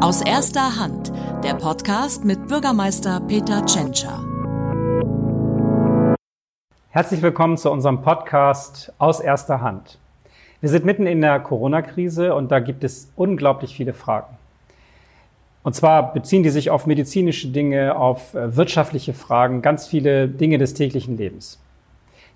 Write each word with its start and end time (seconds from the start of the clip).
Aus 0.00 0.20
erster 0.20 0.78
Hand, 0.78 1.10
der 1.42 1.54
Podcast 1.54 2.24
mit 2.24 2.48
Bürgermeister 2.48 3.18
Peter 3.26 3.64
Tschentscher. 3.64 4.22
Herzlich 6.90 7.22
willkommen 7.22 7.56
zu 7.56 7.70
unserem 7.70 8.02
Podcast 8.02 8.92
Aus 8.98 9.20
erster 9.20 9.62
Hand. 9.62 9.98
Wir 10.60 10.68
sind 10.68 10.84
mitten 10.84 11.06
in 11.06 11.22
der 11.22 11.40
Corona-Krise 11.40 12.34
und 12.34 12.52
da 12.52 12.60
gibt 12.60 12.84
es 12.84 13.10
unglaublich 13.16 13.74
viele 13.74 13.94
Fragen. 13.94 14.36
Und 15.62 15.74
zwar 15.74 16.12
beziehen 16.12 16.42
die 16.42 16.50
sich 16.50 16.68
auf 16.68 16.86
medizinische 16.86 17.48
Dinge, 17.48 17.96
auf 17.96 18.34
äh, 18.34 18.54
wirtschaftliche 18.54 19.14
Fragen, 19.14 19.62
ganz 19.62 19.86
viele 19.88 20.28
Dinge 20.28 20.58
des 20.58 20.74
täglichen 20.74 21.16
Lebens. 21.16 21.58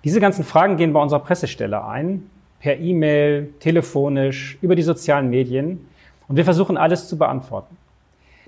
Diese 0.03 0.19
ganzen 0.19 0.43
Fragen 0.43 0.77
gehen 0.77 0.93
bei 0.93 1.01
unserer 1.01 1.19
Pressestelle 1.19 1.85
ein, 1.85 2.27
per 2.59 2.79
E-Mail, 2.79 3.53
telefonisch, 3.59 4.57
über 4.61 4.75
die 4.75 4.81
sozialen 4.81 5.29
Medien. 5.29 5.85
Und 6.31 6.37
wir 6.37 6.45
versuchen 6.45 6.77
alles 6.77 7.09
zu 7.09 7.17
beantworten. 7.17 7.75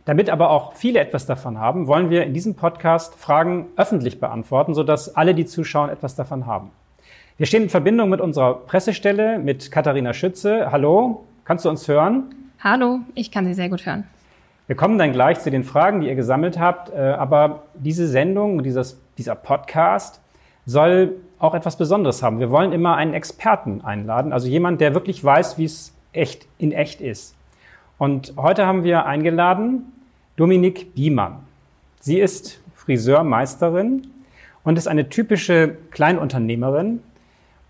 Damit 0.05 0.30
aber 0.30 0.52
auch 0.52 0.72
viele 0.72 1.02
etwas 1.02 1.26
davon 1.26 1.60
haben, 1.60 1.86
wollen 1.86 2.09
wir 2.09 2.23
in 2.23 2.34
diesem 2.34 2.56
Podcast 2.56 3.16
Fragen 3.16 3.66
öffentlich 3.76 4.22
beantworten, 4.22 4.73
sodass 4.73 5.18
alle, 5.18 5.36
die 5.36 5.46
zuschauen, 5.46 5.90
etwas 5.90 6.16
davon 6.16 6.46
haben. 6.46 6.72
Wir 7.36 7.46
stehen 7.46 7.64
in 7.64 7.70
Verbindung 7.70 8.09
mit 8.09 8.22
unserer 8.22 8.54
Pressestelle, 8.54 9.38
mit 9.38 9.70
Katharina 9.70 10.14
Schütze. 10.14 10.72
Hallo, 10.72 11.26
kannst 11.44 11.66
du 11.66 11.70
uns 11.70 11.86
hören? 11.90 12.34
Hallo, 12.62 13.00
ich 13.16 13.32
kann 13.32 13.46
Sie 13.46 13.54
sehr 13.54 13.68
gut 13.68 13.86
hören. 13.86 14.06
Wir 14.68 14.78
kommen 14.78 14.98
dann 14.98 15.12
gleich 15.12 15.42
zu 15.42 15.52
den 15.52 15.66
Fragen, 15.66 16.00
die 16.00 16.08
ihr 16.08 16.16
gesammelt 16.16 16.58
habt. 16.58 16.90
Äh, 16.90 17.00
aber 17.00 17.64
diese 17.73 18.08
Sendung, 18.08 18.64
dieses, 18.64 18.98
dieser 19.18 19.36
Podcast 19.36 20.22
soll 20.66 21.18
auch 21.38 21.54
etwas 21.54 21.76
Besonderes 21.76 22.23
haben. 22.23 22.40
Wir 22.40 22.50
wollen 22.50 22.72
immer 22.72 22.95
einen 22.95 23.14
Experten 23.14 23.81
einladen, 23.81 24.31
also 24.31 24.48
jemand, 24.48 24.80
der 24.80 24.94
wirklich 24.94 25.22
weiß, 25.22 25.58
wie 25.58 25.66
es 25.66 25.94
echt 26.14 26.48
in 26.58 26.72
echt 26.72 27.02
ist. 27.02 27.36
Und 28.04 28.34
heute 28.36 28.66
haben 28.66 28.84
wir 28.84 29.06
eingeladen 29.06 29.94
Dominique 30.36 30.94
Biemann. 30.94 31.38
Sie 32.02 32.20
ist 32.20 32.62
Friseurmeisterin 32.76 34.08
und 34.66 34.78
ist 34.78 34.90
eine 34.90 35.08
typische 35.08 35.78
Kleinunternehmerin. 35.92 37.00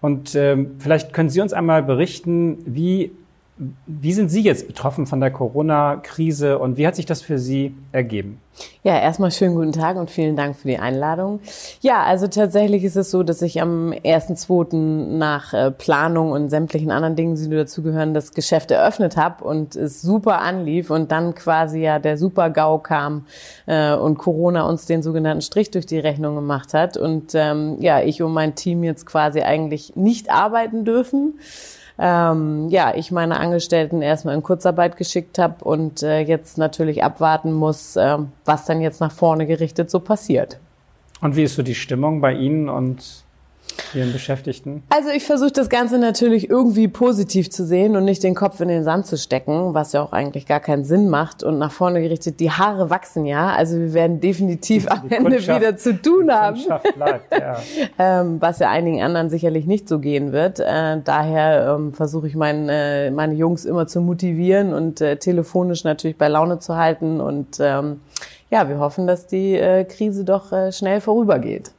Und 0.01 0.33
äh, 0.33 0.57
vielleicht 0.79 1.13
können 1.13 1.29
Sie 1.29 1.39
uns 1.39 1.53
einmal 1.53 1.83
berichten, 1.83 2.57
wie 2.65 3.11
wie 3.57 4.13
sind 4.13 4.29
Sie 4.29 4.41
jetzt 4.41 4.67
betroffen 4.67 5.05
von 5.05 5.19
der 5.19 5.29
Corona-Krise 5.29 6.57
und 6.57 6.77
wie 6.77 6.87
hat 6.87 6.95
sich 6.95 7.05
das 7.05 7.21
für 7.21 7.37
Sie 7.37 7.75
ergeben? 7.91 8.39
Ja, 8.83 8.99
erstmal 8.99 9.31
schönen 9.31 9.55
guten 9.55 9.71
Tag 9.71 9.95
und 9.97 10.09
vielen 10.09 10.35
Dank 10.35 10.55
für 10.55 10.67
die 10.67 10.77
Einladung. 10.77 11.39
Ja, 11.81 12.03
also 12.03 12.27
tatsächlich 12.27 12.83
ist 12.83 12.95
es 12.95 13.09
so, 13.11 13.23
dass 13.23 13.41
ich 13.41 13.61
am 13.61 13.91
1.2. 13.91 14.75
nach 14.75 15.53
äh, 15.53 15.71
Planung 15.71 16.31
und 16.31 16.49
sämtlichen 16.49 16.91
anderen 16.91 17.15
Dingen, 17.15 17.35
die 17.35 17.49
dazugehören, 17.49 18.13
das 18.13 18.33
Geschäft 18.33 18.71
eröffnet 18.71 19.17
habe 19.17 19.43
und 19.43 19.75
es 19.75 20.01
super 20.01 20.41
anlief 20.41 20.89
und 20.89 21.11
dann 21.11 21.33
quasi 21.33 21.79
ja 21.79 21.99
der 21.99 22.17
Super-GAU 22.17 22.79
kam 22.79 23.25
äh, 23.65 23.93
und 23.93 24.17
Corona 24.17 24.67
uns 24.67 24.85
den 24.85 25.01
sogenannten 25.03 25.41
Strich 25.41 25.71
durch 25.71 25.85
die 25.85 25.99
Rechnung 25.99 26.35
gemacht 26.35 26.73
hat 26.73 26.97
und 26.97 27.33
ähm, 27.35 27.77
ja, 27.79 28.01
ich 28.01 28.21
und 28.21 28.33
mein 28.33 28.55
Team 28.55 28.83
jetzt 28.83 29.05
quasi 29.05 29.41
eigentlich 29.41 29.95
nicht 29.95 30.29
arbeiten 30.29 30.85
dürfen 30.85 31.35
ähm, 31.99 32.69
ja, 32.69 32.93
ich 32.95 33.11
meine 33.11 33.39
Angestellten 33.39 34.01
erstmal 34.01 34.35
in 34.35 34.43
Kurzarbeit 34.43 34.97
geschickt 34.97 35.37
habe 35.37 35.63
und 35.63 36.01
äh, 36.03 36.19
jetzt 36.19 36.57
natürlich 36.57 37.03
abwarten 37.03 37.53
muss, 37.53 37.95
äh, 37.95 38.17
was 38.45 38.65
dann 38.65 38.81
jetzt 38.81 38.99
nach 38.99 39.11
vorne 39.11 39.45
gerichtet 39.45 39.91
so 39.91 39.99
passiert. 39.99 40.59
Und 41.21 41.35
wie 41.35 41.43
ist 41.43 41.55
so 41.55 41.63
die 41.63 41.75
Stimmung 41.75 42.19
bei 42.19 42.33
Ihnen 42.33 42.67
und 42.67 43.23
Ihren 43.93 44.11
Beschäftigten? 44.11 44.83
Also 44.89 45.09
ich 45.09 45.23
versuche 45.23 45.51
das 45.51 45.69
Ganze 45.69 45.97
natürlich 45.97 46.49
irgendwie 46.49 46.87
positiv 46.87 47.49
zu 47.49 47.65
sehen 47.65 47.95
und 47.95 48.05
nicht 48.05 48.23
den 48.23 48.35
Kopf 48.35 48.59
in 48.61 48.67
den 48.67 48.83
Sand 48.83 49.05
zu 49.05 49.17
stecken, 49.17 49.73
was 49.73 49.93
ja 49.93 50.01
auch 50.01 50.11
eigentlich 50.11 50.45
gar 50.45 50.59
keinen 50.59 50.83
Sinn 50.83 51.09
macht. 51.09 51.43
Und 51.43 51.59
nach 51.59 51.71
vorne 51.71 52.01
gerichtet, 52.01 52.39
die 52.39 52.51
Haare 52.51 52.89
wachsen 52.89 53.25
ja. 53.25 53.53
Also 53.53 53.77
wir 53.79 53.93
werden 53.93 54.19
definitiv 54.19 54.89
am 54.89 55.09
Ende 55.09 55.39
wieder 55.41 55.77
zu 55.77 56.01
tun 56.01 56.31
haben. 56.31 56.59
Bleibt, 56.95 57.31
ja. 57.31 57.57
ähm, 58.21 58.37
was 58.39 58.59
ja 58.59 58.69
einigen 58.69 59.01
anderen 59.01 59.29
sicherlich 59.29 59.65
nicht 59.65 59.87
so 59.87 59.99
gehen 59.99 60.31
wird. 60.31 60.59
Äh, 60.59 61.01
daher 61.03 61.75
ähm, 61.75 61.93
versuche 61.93 62.27
ich 62.27 62.35
mein, 62.35 62.69
äh, 62.69 63.11
meine 63.11 63.35
Jungs 63.35 63.65
immer 63.65 63.87
zu 63.87 64.01
motivieren 64.01 64.73
und 64.73 65.01
äh, 65.01 65.17
telefonisch 65.17 65.83
natürlich 65.83 66.17
bei 66.17 66.27
Laune 66.27 66.59
zu 66.59 66.75
halten. 66.75 67.21
Und 67.21 67.57
ähm, 67.59 68.01
ja, 68.49 68.69
wir 68.69 68.79
hoffen, 68.79 69.07
dass 69.07 69.27
die 69.27 69.55
äh, 69.55 69.83
Krise 69.83 70.23
doch 70.23 70.51
äh, 70.51 70.71
schnell 70.71 71.01
vorübergeht. 71.01 71.71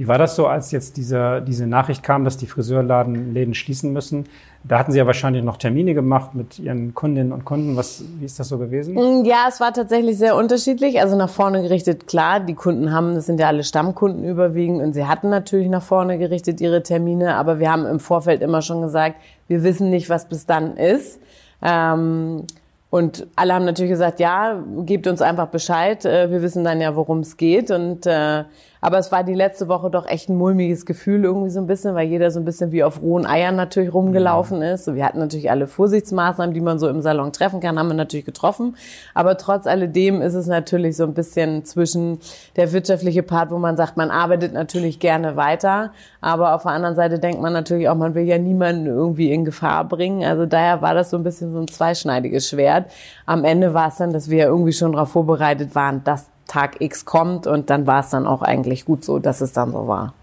Wie 0.00 0.08
war 0.08 0.16
das 0.16 0.34
so, 0.34 0.46
als 0.46 0.70
jetzt 0.70 0.96
diese, 0.96 1.42
diese 1.46 1.66
Nachricht 1.66 2.02
kam, 2.02 2.24
dass 2.24 2.38
die 2.38 2.46
Friseurladenläden 2.46 3.52
schließen 3.52 3.92
müssen? 3.92 4.24
Da 4.64 4.78
hatten 4.78 4.92
Sie 4.92 4.98
ja 4.98 5.04
wahrscheinlich 5.04 5.44
noch 5.44 5.58
Termine 5.58 5.92
gemacht 5.92 6.34
mit 6.34 6.58
Ihren 6.58 6.94
Kundinnen 6.94 7.32
und 7.32 7.44
Kunden. 7.44 7.76
Was, 7.76 8.02
wie 8.18 8.24
ist 8.24 8.40
das 8.40 8.48
so 8.48 8.56
gewesen? 8.56 8.94
Mm, 8.94 9.26
ja, 9.26 9.44
es 9.46 9.60
war 9.60 9.74
tatsächlich 9.74 10.16
sehr 10.16 10.36
unterschiedlich. 10.36 11.02
Also 11.02 11.18
nach 11.18 11.28
vorne 11.28 11.60
gerichtet, 11.60 12.06
klar, 12.06 12.40
die 12.40 12.54
Kunden 12.54 12.94
haben, 12.94 13.14
das 13.14 13.26
sind 13.26 13.38
ja 13.40 13.48
alle 13.48 13.62
Stammkunden 13.62 14.24
überwiegend 14.24 14.80
und 14.80 14.94
sie 14.94 15.04
hatten 15.04 15.28
natürlich 15.28 15.68
nach 15.68 15.82
vorne 15.82 16.16
gerichtet 16.16 16.62
ihre 16.62 16.82
Termine, 16.82 17.34
aber 17.34 17.58
wir 17.58 17.70
haben 17.70 17.84
im 17.84 18.00
Vorfeld 18.00 18.40
immer 18.40 18.62
schon 18.62 18.80
gesagt, 18.80 19.16
wir 19.48 19.62
wissen 19.62 19.90
nicht, 19.90 20.08
was 20.08 20.30
bis 20.30 20.46
dann 20.46 20.78
ist. 20.78 21.20
Ähm, 21.60 22.46
und 22.88 23.26
alle 23.36 23.52
haben 23.52 23.66
natürlich 23.66 23.92
gesagt, 23.92 24.18
ja, 24.18 24.64
gebt 24.86 25.06
uns 25.06 25.20
einfach 25.20 25.48
Bescheid. 25.48 26.06
Äh, 26.06 26.30
wir 26.30 26.40
wissen 26.40 26.64
dann 26.64 26.80
ja, 26.80 26.96
worum 26.96 27.20
es 27.20 27.36
geht. 27.36 27.70
Und 27.70 28.06
äh, 28.06 28.44
aber 28.80 28.98
es 28.98 29.12
war 29.12 29.24
die 29.24 29.34
letzte 29.34 29.68
Woche 29.68 29.90
doch 29.90 30.06
echt 30.06 30.28
ein 30.28 30.36
mulmiges 30.36 30.86
Gefühl 30.86 31.24
irgendwie 31.24 31.50
so 31.50 31.60
ein 31.60 31.66
bisschen, 31.66 31.94
weil 31.94 32.08
jeder 32.08 32.30
so 32.30 32.40
ein 32.40 32.44
bisschen 32.44 32.72
wie 32.72 32.82
auf 32.82 33.02
rohen 33.02 33.26
Eiern 33.26 33.56
natürlich 33.56 33.92
rumgelaufen 33.92 34.62
ist. 34.62 34.88
Und 34.88 34.94
wir 34.94 35.04
hatten 35.04 35.18
natürlich 35.18 35.50
alle 35.50 35.66
Vorsichtsmaßnahmen, 35.66 36.54
die 36.54 36.60
man 36.60 36.78
so 36.78 36.88
im 36.88 37.02
Salon 37.02 37.32
treffen 37.32 37.60
kann, 37.60 37.78
haben 37.78 37.88
wir 37.88 37.94
natürlich 37.94 38.24
getroffen. 38.24 38.76
Aber 39.14 39.36
trotz 39.36 39.66
alledem 39.66 40.22
ist 40.22 40.34
es 40.34 40.46
natürlich 40.46 40.96
so 40.96 41.04
ein 41.04 41.14
bisschen 41.14 41.64
zwischen 41.64 42.18
der 42.56 42.72
wirtschaftliche 42.72 43.22
Part, 43.22 43.50
wo 43.50 43.58
man 43.58 43.76
sagt, 43.76 43.96
man 43.96 44.10
arbeitet 44.10 44.54
natürlich 44.54 44.98
gerne 44.98 45.36
weiter. 45.36 45.92
Aber 46.20 46.54
auf 46.54 46.62
der 46.62 46.72
anderen 46.72 46.96
Seite 46.96 47.18
denkt 47.18 47.40
man 47.40 47.52
natürlich 47.52 47.88
auch, 47.88 47.96
man 47.96 48.14
will 48.14 48.24
ja 48.24 48.38
niemanden 48.38 48.86
irgendwie 48.86 49.32
in 49.32 49.44
Gefahr 49.44 49.84
bringen. 49.84 50.24
Also 50.24 50.46
daher 50.46 50.80
war 50.80 50.94
das 50.94 51.10
so 51.10 51.16
ein 51.16 51.22
bisschen 51.22 51.52
so 51.52 51.58
ein 51.58 51.68
zweischneidiges 51.68 52.48
Schwert. 52.48 52.90
Am 53.26 53.44
Ende 53.44 53.74
war 53.74 53.88
es 53.88 53.96
dann, 53.96 54.12
dass 54.12 54.30
wir 54.30 54.44
irgendwie 54.44 54.72
schon 54.72 54.92
darauf 54.92 55.10
vorbereitet 55.10 55.74
waren, 55.74 56.02
dass 56.04 56.26
Tag 56.50 56.80
X 56.80 57.04
kommt 57.04 57.46
und 57.46 57.70
dann 57.70 57.86
war 57.86 58.00
es 58.00 58.10
dann 58.10 58.26
auch 58.26 58.42
eigentlich 58.42 58.84
gut 58.84 59.04
so, 59.04 59.20
dass 59.20 59.40
es 59.40 59.52
dann 59.52 59.70
so 59.70 59.86
war. 59.86 60.14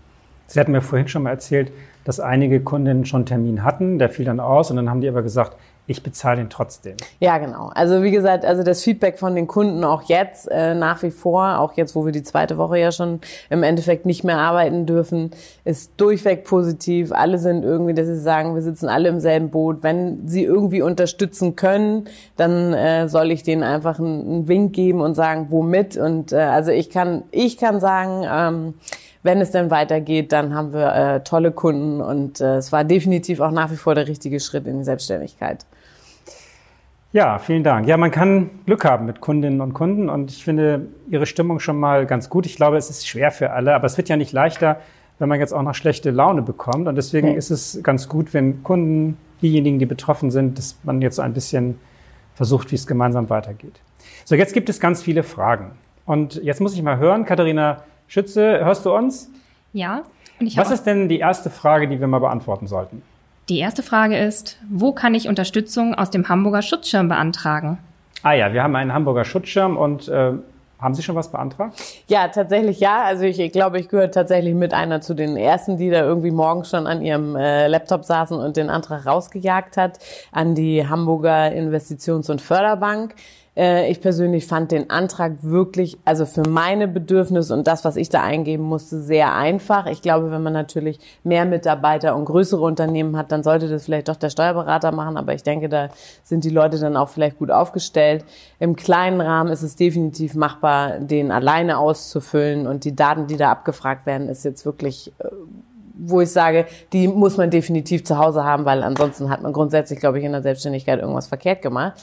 Sie 0.48 0.60
hatten 0.60 0.74
mir 0.74 0.82
vorhin 0.82 1.08
schon 1.08 1.24
mal 1.24 1.30
erzählt, 1.30 1.72
dass 2.04 2.20
einige 2.20 2.60
Kundinnen 2.60 3.06
schon 3.06 3.26
Termin 3.26 3.64
hatten, 3.64 3.98
der 3.98 4.10
fiel 4.10 4.26
dann 4.26 4.42
aus 4.42 4.70
und 4.70 4.76
dann 4.76 4.90
haben 4.90 5.00
die 5.00 5.08
aber 5.08 5.22
gesagt, 5.22 5.56
ich 5.88 6.04
bezahle 6.04 6.38
den 6.38 6.50
trotzdem. 6.50 6.98
Ja, 7.20 7.38
genau. 7.38 7.72
Also 7.74 8.04
wie 8.04 8.12
gesagt, 8.12 8.44
also 8.44 8.62
das 8.62 8.84
Feedback 8.84 9.18
von 9.18 9.36
den 9.36 9.48
Kunden 9.48 9.86
auch 9.86 10.04
jetzt 10.04 10.52
äh, 10.52 10.76
nach 10.76 11.02
wie 11.02 11.12
vor, 11.12 11.60
auch 11.60 11.74
jetzt, 11.78 11.96
wo 11.96 12.06
wir 12.06 12.12
die 12.12 12.24
zweite 12.24 12.58
Woche 12.58 12.78
ja 12.78 12.92
schon 12.92 13.22
im 13.50 13.64
Endeffekt 13.64 14.06
nicht 14.06 14.26
mehr 14.26 14.38
arbeiten 14.38 14.86
dürfen, 14.86 15.32
ist 15.64 15.94
durchweg 15.96 16.44
positiv. 16.44 17.14
Alle 17.14 17.40
sind 17.40 17.64
irgendwie, 17.64 17.94
dass 17.94 18.06
sie 18.06 18.20
sagen, 18.20 18.54
wir 18.54 18.62
sitzen 18.62 18.90
alle 18.90 19.08
im 19.08 19.22
selben 19.22 19.50
Boot. 19.50 19.82
Wenn 19.82 20.28
sie 20.28 20.44
irgendwie 20.44 20.82
unterstützen 20.82 21.56
können, 21.56 22.10
dann 22.36 22.74
äh, 22.74 23.08
soll 23.08 23.32
ich 23.32 23.44
denen 23.44 23.64
einfach 23.64 23.98
einen, 23.98 24.28
einen 24.28 24.48
Wink 24.50 24.74
geben 24.74 25.00
und 25.00 25.16
sagen, 25.16 25.48
womit. 25.52 25.96
Und 25.96 26.34
äh, 26.34 26.36
also 26.36 26.72
ich 26.72 26.90
kann, 26.90 27.24
ich 27.32 27.58
kann 27.58 27.80
sagen, 27.80 28.26
ähm, 28.30 28.74
wenn 29.24 29.40
es 29.40 29.52
dann 29.52 29.72
weitergeht, 29.72 30.34
dann 30.34 30.54
haben 30.54 30.74
wir 30.74 30.94
äh, 30.94 31.24
tolle 31.24 31.52
Kunden 31.52 32.02
und 32.02 32.42
äh, 32.42 32.58
es 32.58 32.72
war 32.72 32.84
definitiv 32.84 33.40
auch 33.40 33.52
nach 33.52 33.72
wie 33.72 33.76
vor 33.76 33.96
der 33.96 34.08
richtige 34.08 34.40
Schritt 34.40 34.68
in 34.68 34.80
die 34.80 34.84
Selbstständigkeit. 34.84 35.66
Ja, 37.18 37.40
vielen 37.40 37.64
Dank. 37.64 37.88
Ja, 37.88 37.98
man 37.98 38.12
kann 38.12 38.52
Glück 38.68 38.86
haben 38.86 39.08
mit 39.08 39.22
Kundinnen 39.22 39.60
und 39.60 39.74
Kunden 39.74 40.08
und 40.08 40.30
ich 40.30 40.44
finde 40.44 40.86
Ihre 41.10 41.26
Stimmung 41.26 41.60
schon 41.60 41.80
mal 41.80 42.06
ganz 42.06 42.30
gut. 42.30 42.46
Ich 42.46 42.58
glaube, 42.58 42.78
es 42.78 42.92
ist 42.92 43.08
schwer 43.08 43.32
für 43.32 43.50
alle, 43.54 43.74
aber 43.74 43.88
es 43.88 43.98
wird 43.98 44.08
ja 44.08 44.18
nicht 44.18 44.34
leichter, 44.34 44.82
wenn 45.18 45.28
man 45.28 45.40
jetzt 45.40 45.52
auch 45.52 45.64
noch 45.64 45.74
schlechte 45.74 46.12
Laune 46.12 46.44
bekommt. 46.44 46.88
Und 46.88 46.94
deswegen 46.94 47.34
ist 47.34 47.50
es 47.50 47.80
ganz 47.82 48.08
gut, 48.08 48.36
wenn 48.36 48.62
Kunden, 48.62 49.18
diejenigen, 49.42 49.80
die 49.80 49.88
betroffen 49.88 50.30
sind, 50.30 50.60
dass 50.60 50.78
man 50.84 51.02
jetzt 51.02 51.16
so 51.16 51.24
ein 51.24 51.34
bisschen 51.34 51.80
versucht, 52.36 52.72
wie 52.72 52.76
es 52.76 52.86
gemeinsam 52.86 53.32
weitergeht. 53.32 53.82
So, 54.24 54.36
jetzt 54.36 54.54
gibt 54.54 54.70
es 54.70 54.80
ganz 54.80 55.02
viele 55.02 55.24
Fragen. 55.24 55.72
Und 56.06 56.36
jetzt 56.44 56.62
muss 56.62 56.76
ich 56.76 56.84
mal 56.84 57.00
hören, 57.00 57.26
Katharina 57.26 57.82
Schütze, 58.08 58.64
hörst 58.64 58.86
du 58.86 58.96
uns? 58.96 59.32
Ja. 59.74 60.04
Was 60.56 60.70
ist 60.70 60.84
denn 60.84 61.10
die 61.10 61.18
erste 61.18 61.50
Frage, 61.50 61.88
die 61.88 62.00
wir 62.00 62.06
mal 62.06 62.20
beantworten 62.20 62.68
sollten? 62.68 63.02
Die 63.50 63.60
erste 63.60 63.82
Frage 63.82 64.18
ist, 64.18 64.58
wo 64.70 64.92
kann 64.92 65.16
ich 65.16 65.30
Unterstützung 65.30 65.96
aus 65.96 66.10
dem 66.10 66.28
Hamburger 66.28 66.62
Schutzschirm 66.62 67.08
beantragen? 67.08 67.78
Ah 68.22 68.34
ja, 68.34 68.52
wir 68.52 68.62
haben 68.62 68.76
einen 68.76 68.94
Hamburger 68.94 69.24
Schutzschirm 69.24 69.78
und 69.78 70.10
äh, 70.10 70.34
haben 70.80 70.94
Sie 70.94 71.02
schon 71.02 71.16
was 71.16 71.32
beantragt? 71.32 71.82
Ja, 72.08 72.28
tatsächlich 72.28 72.82
ja. 72.82 73.04
Also 73.04 73.24
ich, 73.24 73.40
ich 73.40 73.54
glaube, 73.54 73.80
ich 73.80 73.88
gehöre 73.88 74.12
tatsächlich 74.12 74.54
mit 74.54 74.74
einer 74.74 75.00
zu 75.00 75.14
den 75.14 75.38
ersten, 75.38 75.78
die 75.78 75.90
da 75.90 76.04
irgendwie 76.04 76.32
morgens 76.32 76.70
schon 76.70 76.88
an 76.88 77.02
ihrem 77.02 77.38
äh, 77.38 77.68
Laptop 77.68 78.04
saßen 78.04 78.38
und 78.38 78.58
den 78.58 78.70
Antrag 78.70 79.06
rausgejagt 79.06 79.78
hat 79.78 80.00
an 80.34 80.54
die 80.54 80.86
Hamburger 80.86 81.52
Investitions- 81.54 82.30
und 82.30 82.42
Förderbank. 82.42 83.16
Äh, 83.58 83.90
ich 83.90 84.00
persönlich 84.02 84.46
fand 84.46 84.72
den 84.72 84.90
Antrag 84.90 85.38
wirklich, 85.42 85.98
also 86.06 86.26
für 86.26 86.48
meine 86.48 86.88
Bedürfnisse 86.88 87.54
und 87.54 87.66
das, 87.66 87.84
was 87.84 87.96
ich 87.96 88.10
da 88.10 88.22
eingeben 88.22 88.64
musste, 88.64 89.02
sehr 89.02 89.34
einfach. 89.34 89.88
Ich 89.88 90.02
glaube, 90.02 90.32
wenn 90.32 90.44
man 90.44 90.54
natürlich 90.54 91.00
mehr 91.24 91.46
Mitarbeiter 91.46 92.16
und 92.16 92.26
größere 92.26 92.62
Unternehmen 92.62 93.18
hat, 93.18 93.32
dann 93.32 93.44
sollte 93.44 93.68
das 93.68 93.86
vielleicht 93.86 94.10
doch 94.10 94.16
der 94.16 94.30
Steuerberater 94.30 94.92
machen. 94.92 95.18
Aber 95.18 95.34
ich 95.34 95.44
denke, 95.44 95.70
da 95.70 95.90
sind 96.24 96.44
die 96.44 96.50
Leute 96.50 96.78
dann 96.78 96.96
auch 96.96 97.10
vielleicht 97.10 97.40
gut 97.40 97.50
aufgestellt. 97.50 98.24
Im 98.60 98.76
kleinen 98.76 99.20
Rahmen 99.20 99.52
ist 99.52 99.64
es 99.64 99.76
definitiv 99.76 100.36
machbar, 100.36 101.00
den 101.00 101.32
alleine 101.32 101.80
auszufüllen 101.80 102.68
und 102.68 102.84
die 102.84 102.96
Daten, 102.96 103.26
die 103.26 103.38
da 103.38 103.52
abgefragt 103.52 104.06
werden, 104.06 104.30
ist 104.30 104.46
jetzt 104.46 104.66
wirklich 104.66 105.12
äh, 105.20 105.30
wo 106.00 106.22
ich 106.22 106.32
sage, 106.32 106.66
die 106.94 107.08
muss 107.08 107.38
man 107.38 107.50
definitiv 107.50 108.04
zu 108.04 108.18
Hause 108.18 108.44
haben, 108.44 108.66
weil 108.66 108.84
ansonsten 108.84 109.30
hat 109.30 109.42
man 109.42 109.54
grundsätzlich, 109.54 110.00
glaube 110.00 110.20
ich, 110.20 110.26
in 110.26 110.32
der 110.32 110.42
Selbstständigkeit 110.42 111.00
irgendwas 111.00 111.28
verkehrt 111.28 111.62
gemacht. 111.62 111.94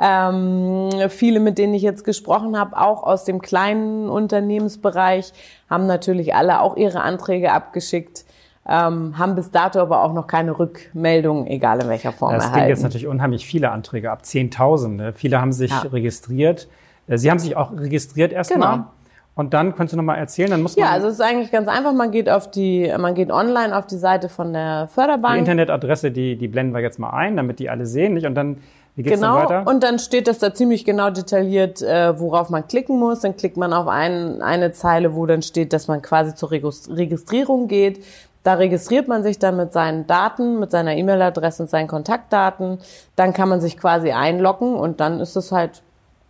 Ähm, 0.00 0.90
viele, 1.08 1.40
mit 1.40 1.58
denen 1.58 1.74
ich 1.74 1.82
jetzt 1.82 2.04
gesprochen 2.04 2.58
habe, 2.58 2.76
auch 2.78 3.02
aus 3.02 3.24
dem 3.24 3.42
kleinen 3.42 4.08
Unternehmensbereich, 4.08 5.32
haben 5.68 5.86
natürlich 5.86 6.34
alle 6.34 6.60
auch 6.60 6.76
ihre 6.76 7.02
Anträge 7.02 7.52
abgeschickt. 7.52 8.24
Ähm, 8.64 9.18
haben 9.18 9.34
bis 9.34 9.50
dato 9.50 9.80
aber 9.80 10.04
auch 10.04 10.12
noch 10.12 10.28
keine 10.28 10.56
Rückmeldung, 10.56 11.48
egal 11.48 11.82
in 11.82 11.88
welcher 11.88 12.12
Form 12.12 12.32
das 12.32 12.44
erhalten. 12.44 12.60
Es 12.60 12.66
gibt 12.66 12.76
jetzt 12.76 12.82
natürlich 12.84 13.06
unheimlich 13.08 13.44
viele 13.44 13.72
Anträge 13.72 14.12
ab, 14.12 14.24
Zehntausende. 14.24 15.12
Viele 15.14 15.40
haben 15.40 15.52
sich 15.52 15.72
ja. 15.72 15.80
registriert. 15.80 16.68
Äh, 17.08 17.18
Sie 17.18 17.30
haben 17.30 17.40
sich 17.40 17.56
auch 17.56 17.72
registriert 17.72 18.32
erstmal. 18.32 18.76
Genau. 18.76 18.86
Und 19.34 19.54
dann 19.54 19.74
könntest 19.74 19.94
du 19.94 19.96
nochmal 19.96 20.18
erzählen, 20.18 20.50
dann 20.50 20.62
muss 20.62 20.76
man. 20.76 20.86
Ja, 20.86 20.92
also 20.92 21.06
es 21.06 21.14
ist 21.14 21.20
eigentlich 21.20 21.50
ganz 21.50 21.66
einfach. 21.66 21.94
Man 21.94 22.10
geht 22.10 22.28
auf 22.28 22.50
die, 22.50 22.92
man 22.98 23.14
geht 23.14 23.30
online 23.30 23.76
auf 23.76 23.86
die 23.86 23.96
Seite 23.96 24.28
von 24.28 24.52
der 24.52 24.88
Förderbank. 24.92 25.34
Die 25.34 25.40
Internetadresse, 25.40 26.10
die, 26.10 26.36
die 26.36 26.48
blenden 26.48 26.74
wir 26.74 26.80
jetzt 26.80 26.98
mal 26.98 27.10
ein, 27.10 27.36
damit 27.36 27.58
die 27.58 27.70
alle 27.70 27.86
sehen, 27.86 28.14
nicht? 28.14 28.26
Und 28.26 28.34
dann 28.34 28.58
wie 28.94 29.02
geht's 29.02 29.20
genau, 29.20 29.38
dann 29.38 29.48
weiter? 29.48 29.70
und 29.70 29.82
dann 29.82 29.98
steht 29.98 30.28
das 30.28 30.38
da 30.38 30.52
ziemlich 30.52 30.84
genau 30.84 31.08
detailliert, 31.08 31.80
äh, 31.80 32.18
worauf 32.18 32.50
man 32.50 32.68
klicken 32.68 32.98
muss. 32.98 33.20
Dann 33.20 33.36
klickt 33.36 33.56
man 33.56 33.72
auf 33.72 33.88
ein, 33.88 34.42
eine 34.42 34.72
Zeile, 34.72 35.14
wo 35.14 35.24
dann 35.24 35.40
steht, 35.40 35.72
dass 35.72 35.88
man 35.88 36.02
quasi 36.02 36.34
zur 36.34 36.50
Registrierung 36.50 37.68
geht. 37.68 38.04
Da 38.42 38.54
registriert 38.54 39.08
man 39.08 39.22
sich 39.22 39.38
dann 39.38 39.56
mit 39.56 39.72
seinen 39.72 40.06
Daten, 40.06 40.58
mit 40.58 40.70
seiner 40.70 40.94
E-Mail-Adresse 40.94 41.62
und 41.62 41.68
seinen 41.70 41.86
Kontaktdaten. 41.86 42.78
Dann 43.16 43.32
kann 43.32 43.48
man 43.48 43.62
sich 43.62 43.78
quasi 43.78 44.10
einloggen 44.10 44.74
und 44.74 45.00
dann 45.00 45.20
ist 45.20 45.36
es 45.36 45.52
halt, 45.52 45.82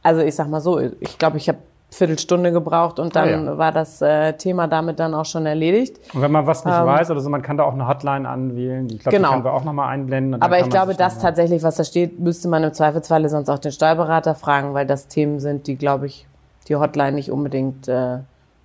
also 0.04 0.20
ich 0.20 0.36
sag 0.36 0.48
mal 0.48 0.60
so, 0.60 0.78
ich 0.78 1.18
glaube, 1.18 1.38
ich 1.38 1.48
habe 1.48 1.58
Viertelstunde 1.92 2.52
gebraucht 2.52 2.98
und 2.98 3.14
dann 3.14 3.28
ah, 3.28 3.52
ja. 3.52 3.58
war 3.58 3.70
das 3.70 4.00
äh, 4.00 4.32
Thema 4.32 4.66
damit 4.66 4.98
dann 4.98 5.14
auch 5.14 5.26
schon 5.26 5.44
erledigt. 5.44 6.00
Und 6.14 6.22
wenn 6.22 6.32
man 6.32 6.46
was 6.46 6.64
nicht 6.64 6.74
ähm, 6.74 6.86
weiß 6.86 7.10
oder 7.10 7.20
so, 7.20 7.28
man 7.28 7.42
kann 7.42 7.58
da 7.58 7.64
auch 7.64 7.74
eine 7.74 7.86
Hotline 7.86 8.26
anwählen. 8.26 8.88
Ich 8.90 9.00
glaube, 9.00 9.16
genau. 9.16 9.28
die 9.28 9.32
können 9.34 9.44
wir 9.44 9.52
auch 9.52 9.64
nochmal 9.64 9.90
einblenden. 9.90 10.40
Aber 10.40 10.58
ich 10.58 10.70
glaube, 10.70 10.94
das 10.94 11.18
tatsächlich, 11.18 11.62
was 11.62 11.76
da 11.76 11.84
steht, 11.84 12.18
müsste 12.18 12.48
man 12.48 12.64
im 12.64 12.72
Zweifelsfalle 12.72 13.28
sonst 13.28 13.50
auch 13.50 13.58
den 13.58 13.72
Steuerberater 13.72 14.34
fragen, 14.34 14.72
weil 14.72 14.86
das 14.86 15.08
Themen 15.08 15.38
sind, 15.38 15.66
die, 15.66 15.76
glaube 15.76 16.06
ich, 16.06 16.26
die 16.68 16.76
Hotline 16.76 17.12
nicht 17.12 17.30
unbedingt 17.30 17.88
äh, 17.88 18.18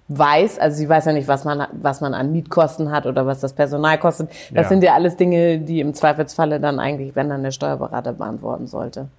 weiß. 0.07 0.57
Also 0.59 0.77
sie 0.77 0.87
weiß 0.87 1.05
ja 1.05 1.11
nicht, 1.11 1.27
was 1.27 1.43
man, 1.43 1.67
was 1.73 1.99
man 1.99 2.13
an 2.13 2.31
Mietkosten 2.31 2.91
hat 2.91 3.05
oder 3.05 3.25
was 3.25 3.41
das 3.41 3.51
Personal 3.51 3.97
kostet. 3.97 4.29
Das 4.53 4.63
ja. 4.63 4.69
sind 4.69 4.83
ja 4.83 4.93
alles 4.93 5.17
Dinge, 5.17 5.59
die 5.59 5.81
im 5.81 5.93
Zweifelsfalle 5.93 6.61
dann 6.61 6.79
eigentlich, 6.79 7.15
wenn 7.17 7.27
dann 7.27 7.43
der 7.43 7.51
Steuerberater 7.51 8.13
beantworten 8.13 8.67
sollte. 8.67 9.09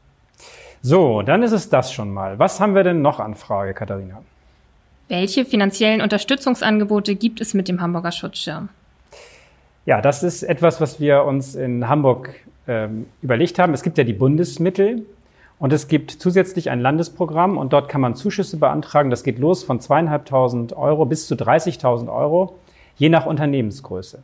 So, 0.82 1.22
dann 1.22 1.42
ist 1.42 1.52
es 1.52 1.68
das 1.68 1.92
schon 1.92 2.12
mal. 2.12 2.38
Was 2.38 2.60
haben 2.60 2.74
wir 2.74 2.84
denn 2.84 3.02
noch 3.02 3.20
an 3.20 3.34
Frage, 3.34 3.74
Katharina? 3.74 4.22
Welche 5.08 5.44
finanziellen 5.44 6.00
Unterstützungsangebote 6.00 7.14
gibt 7.14 7.40
es 7.40 7.54
mit 7.54 7.68
dem 7.68 7.80
Hamburger 7.80 8.12
Schutzschirm? 8.12 8.68
Ja, 9.86 10.02
das 10.02 10.22
ist 10.22 10.42
etwas, 10.42 10.80
was 10.80 11.00
wir 11.00 11.24
uns 11.24 11.54
in 11.54 11.88
Hamburg 11.88 12.34
ähm, 12.66 13.06
überlegt 13.22 13.58
haben. 13.58 13.72
Es 13.72 13.82
gibt 13.82 13.96
ja 13.96 14.04
die 14.04 14.12
Bundesmittel 14.12 15.06
und 15.58 15.72
es 15.72 15.88
gibt 15.88 16.10
zusätzlich 16.10 16.70
ein 16.70 16.80
Landesprogramm 16.80 17.56
und 17.56 17.72
dort 17.72 17.88
kann 17.88 18.02
man 18.02 18.14
Zuschüsse 18.14 18.58
beantragen. 18.58 19.08
Das 19.08 19.24
geht 19.24 19.38
los 19.38 19.64
von 19.64 19.80
zweieinhalbtausend 19.80 20.74
Euro 20.74 21.06
bis 21.06 21.26
zu 21.26 21.34
30.000 21.34 22.14
Euro, 22.14 22.58
je 22.96 23.08
nach 23.08 23.24
Unternehmensgröße. 23.24 24.22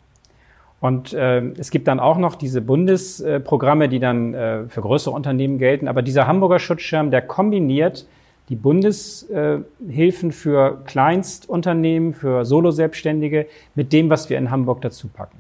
Und 0.85 1.15
äh, 1.15 1.41
es 1.57 1.71
gibt 1.71 1.89
dann 1.89 1.99
auch 1.99 2.19
noch 2.19 2.35
diese 2.35 2.61
Bundesprogramme, 2.61 3.89
die 3.89 4.01
dann 4.01 4.35
äh, 4.35 4.69
für 4.69 4.83
größere 4.83 5.15
Unternehmen 5.15 5.57
gelten. 5.57 5.89
Aber 5.89 6.03
dieser 6.03 6.27
Hamburger 6.27 6.59
Schutzschirm, 6.59 7.11
der 7.11 7.23
kombiniert 7.23 8.07
die 8.51 8.55
Bundeshilfen 8.55 10.31
für 10.31 10.83
Kleinstunternehmen, 10.85 12.13
für 12.13 12.45
Soloselbstständige 12.45 13.47
mit 13.75 13.95
dem, 13.95 14.11
was 14.11 14.29
wir 14.29 14.37
in 14.37 14.51
Hamburg 14.51 14.83
dazu 14.83 15.09
packen. 15.09 15.39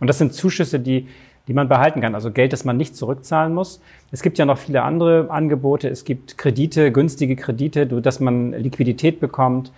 Und 0.00 0.08
das 0.08 0.18
sind 0.18 0.34
Zuschüsse, 0.34 0.80
die, 0.80 1.06
die 1.46 1.52
man 1.52 1.68
behalten 1.68 2.00
kann, 2.00 2.16
also 2.16 2.32
Geld, 2.32 2.52
das 2.52 2.64
man 2.64 2.76
nicht 2.76 2.96
zurückzahlen 2.96 3.54
muss. 3.54 3.80
Es 4.10 4.22
gibt 4.22 4.38
ja 4.38 4.44
noch 4.44 4.58
viele 4.58 4.82
andere 4.82 5.30
Angebote. 5.30 5.88
Es 5.88 6.04
gibt 6.04 6.36
Kredite, 6.36 6.90
günstige 6.90 7.36
Kredite, 7.36 7.86
dass 7.86 8.18
man 8.18 8.50
Liquidität 8.50 9.20
bekommt. 9.20 9.70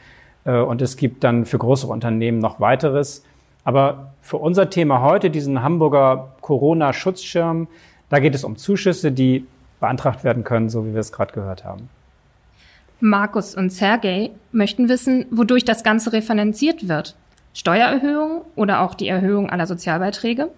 Äh, 0.46 0.56
und 0.56 0.80
es 0.80 0.96
gibt 0.96 1.22
dann 1.22 1.44
für 1.44 1.58
größere 1.58 1.92
Unternehmen 1.92 2.38
noch 2.38 2.60
weiteres. 2.60 3.24
Aber 3.66 4.12
für 4.20 4.36
unser 4.36 4.70
Thema 4.70 5.02
heute, 5.02 5.28
diesen 5.28 5.60
Hamburger 5.60 6.36
Corona-Schutzschirm, 6.40 7.66
da 8.08 8.20
geht 8.20 8.36
es 8.36 8.44
um 8.44 8.56
Zuschüsse, 8.56 9.10
die 9.10 9.44
beantragt 9.80 10.22
werden 10.22 10.44
können, 10.44 10.70
so 10.70 10.86
wie 10.86 10.92
wir 10.92 11.00
es 11.00 11.10
gerade 11.10 11.34
gehört 11.34 11.64
haben. 11.64 11.88
Markus 13.00 13.56
und 13.56 13.70
Sergej 13.70 14.30
möchten 14.52 14.88
wissen, 14.88 15.26
wodurch 15.32 15.64
das 15.64 15.82
Ganze 15.82 16.12
refinanziert 16.12 16.88
wird. 16.88 17.16
Steuererhöhungen 17.54 18.42
oder 18.54 18.82
auch 18.82 18.94
die 18.94 19.08
Erhöhung 19.08 19.50
aller 19.50 19.66
Sozialbeiträge? 19.66 20.48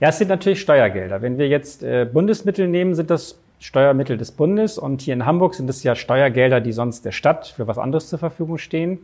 Ja, 0.00 0.08
es 0.08 0.18
sind 0.18 0.26
natürlich 0.26 0.60
Steuergelder. 0.60 1.22
Wenn 1.22 1.38
wir 1.38 1.46
jetzt 1.46 1.84
äh, 1.84 2.04
Bundesmittel 2.04 2.66
nehmen, 2.66 2.96
sind 2.96 3.10
das 3.10 3.38
Steuermittel 3.60 4.18
des 4.18 4.32
Bundes 4.32 4.76
und 4.76 5.02
hier 5.02 5.14
in 5.14 5.24
Hamburg 5.24 5.54
sind 5.54 5.70
es 5.70 5.84
ja 5.84 5.94
Steuergelder, 5.94 6.60
die 6.60 6.72
sonst 6.72 7.04
der 7.04 7.12
Stadt 7.12 7.46
für 7.46 7.68
was 7.68 7.78
anderes 7.78 8.08
zur 8.08 8.18
Verfügung 8.18 8.58
stehen. 8.58 8.98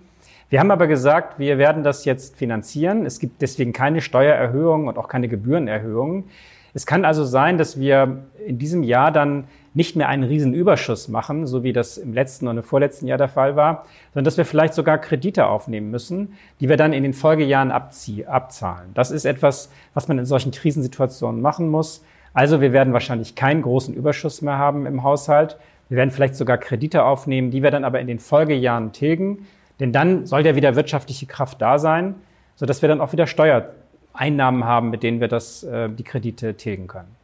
Wir 0.51 0.61
haben 0.61 0.71
aber 0.71 0.87
gesagt, 0.87 1.39
wir 1.39 1.59
werden 1.59 1.83
das 1.83 2.07
jetzt 2.07 2.37
finanzieren. 2.37 3.05
Es 3.05 3.19
gibt 3.19 3.43
deswegen 3.43 3.75
keine 3.75 4.01
Steuererhöhung 4.01 4.87
und 4.89 4.97
auch 4.97 5.09
keine 5.09 5.29
Gebührenerhöhungen. 5.29 6.25
Es 6.73 6.87
kann 6.87 7.05
also 7.05 7.25
sein, 7.25 7.59
dass 7.59 7.79
wir 7.79 8.25
in 8.47 8.59
diesem 8.59 8.83
Jahr 8.83 9.13
dann 9.13 9.45
nicht 9.75 9.95
mehr 9.95 10.09
einen 10.09 10.25
Riesenüberschuss 10.25 11.09
machen, 11.09 11.47
so 11.47 11.63
wie 11.63 11.73
das 11.73 11.99
im 11.99 12.15
letzten 12.15 12.49
und 12.49 12.57
im 12.57 12.63
vorletzten 12.63 13.07
Jahr 13.07 13.19
der 13.19 13.29
Fall 13.29 13.57
war, 13.57 13.85
sondern 14.13 14.25
dass 14.25 14.39
wir 14.39 14.45
vielleicht 14.47 14.75
sogar 14.75 14.99
Kredite 14.99 15.47
aufnehmen 15.47 15.91
müssen, 15.91 16.35
die 16.61 16.69
wir 16.69 16.77
dann 16.77 16.93
in 16.93 17.03
den 17.03 17.13
Folgejahren 17.13 17.71
abzahlen. 17.71 18.91
Das 18.95 19.11
ist 19.11 19.27
etwas, 19.27 19.71
was 19.93 20.09
man 20.09 20.19
in 20.19 20.25
solchen 20.25 20.51
Krisensituationen 20.51 21.43
machen 21.43 21.69
muss. 21.69 22.05
Also 22.33 22.61
wir 22.61 22.73
werden 22.73 22.93
wahrscheinlich 22.93 23.35
keinen 23.35 23.63
großen 23.63 23.95
Überschuss 23.95 24.41
mehr 24.41 24.57
haben 24.57 24.87
im 24.87 25.03
Haushalt. 25.03 25.59
Wir 25.89 25.97
werden 25.97 26.11
vielleicht 26.11 26.37
sogar 26.37 26.59
Kredite 26.59 27.05
aufnehmen, 27.05 27.51
die 27.51 27.63
wir 27.63 27.71
dann 27.71 27.85
aber 27.85 28.01
in 28.01 28.07
den 28.07 28.19
Folgejahren 28.19 28.93
tilgen. 28.93 29.47
Denn 29.81 29.93
dann 29.93 30.27
soll 30.27 30.45
ja 30.45 30.57
wieder 30.57 30.77
wirtschaftliche 30.77 31.27
Kraft 31.27 31.61
da 31.63 31.79
sein, 31.79 32.15
sodass 32.57 32.83
wir 32.83 32.89
dann 32.89 33.01
auch 33.01 33.13
wieder 33.13 33.27
Steuereinnahmen 33.27 34.65
haben, 34.65 34.91
mit 34.91 35.03
denen 35.03 35.21
wir 35.21 35.29
das, 35.29 35.63
äh, 35.63 35.89
die 35.89 36.05
Kredite 36.05 36.55
tilgen 36.55 36.89
können. 36.89 37.15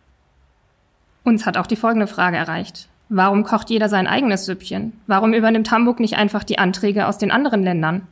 Uns 1.25 1.47
hat 1.47 1.57
auch 1.57 1.67
die 1.67 1.77
folgende 1.77 2.07
Frage 2.07 2.37
erreicht. 2.37 2.89
Warum 3.09 3.45
kocht 3.45 3.71
jeder 3.71 3.89
sein 3.89 4.07
eigenes 4.07 4.47
Süppchen? 4.47 4.93
Warum 5.07 5.35
übernimmt 5.35 5.71
Hamburg 5.71 6.01
nicht 6.01 6.17
einfach 6.17 6.45
die 6.45 6.59
Anträge 6.59 7.07
aus 7.07 7.19
den 7.19 7.31
anderen 7.31 7.63
Ländern? 7.63 8.07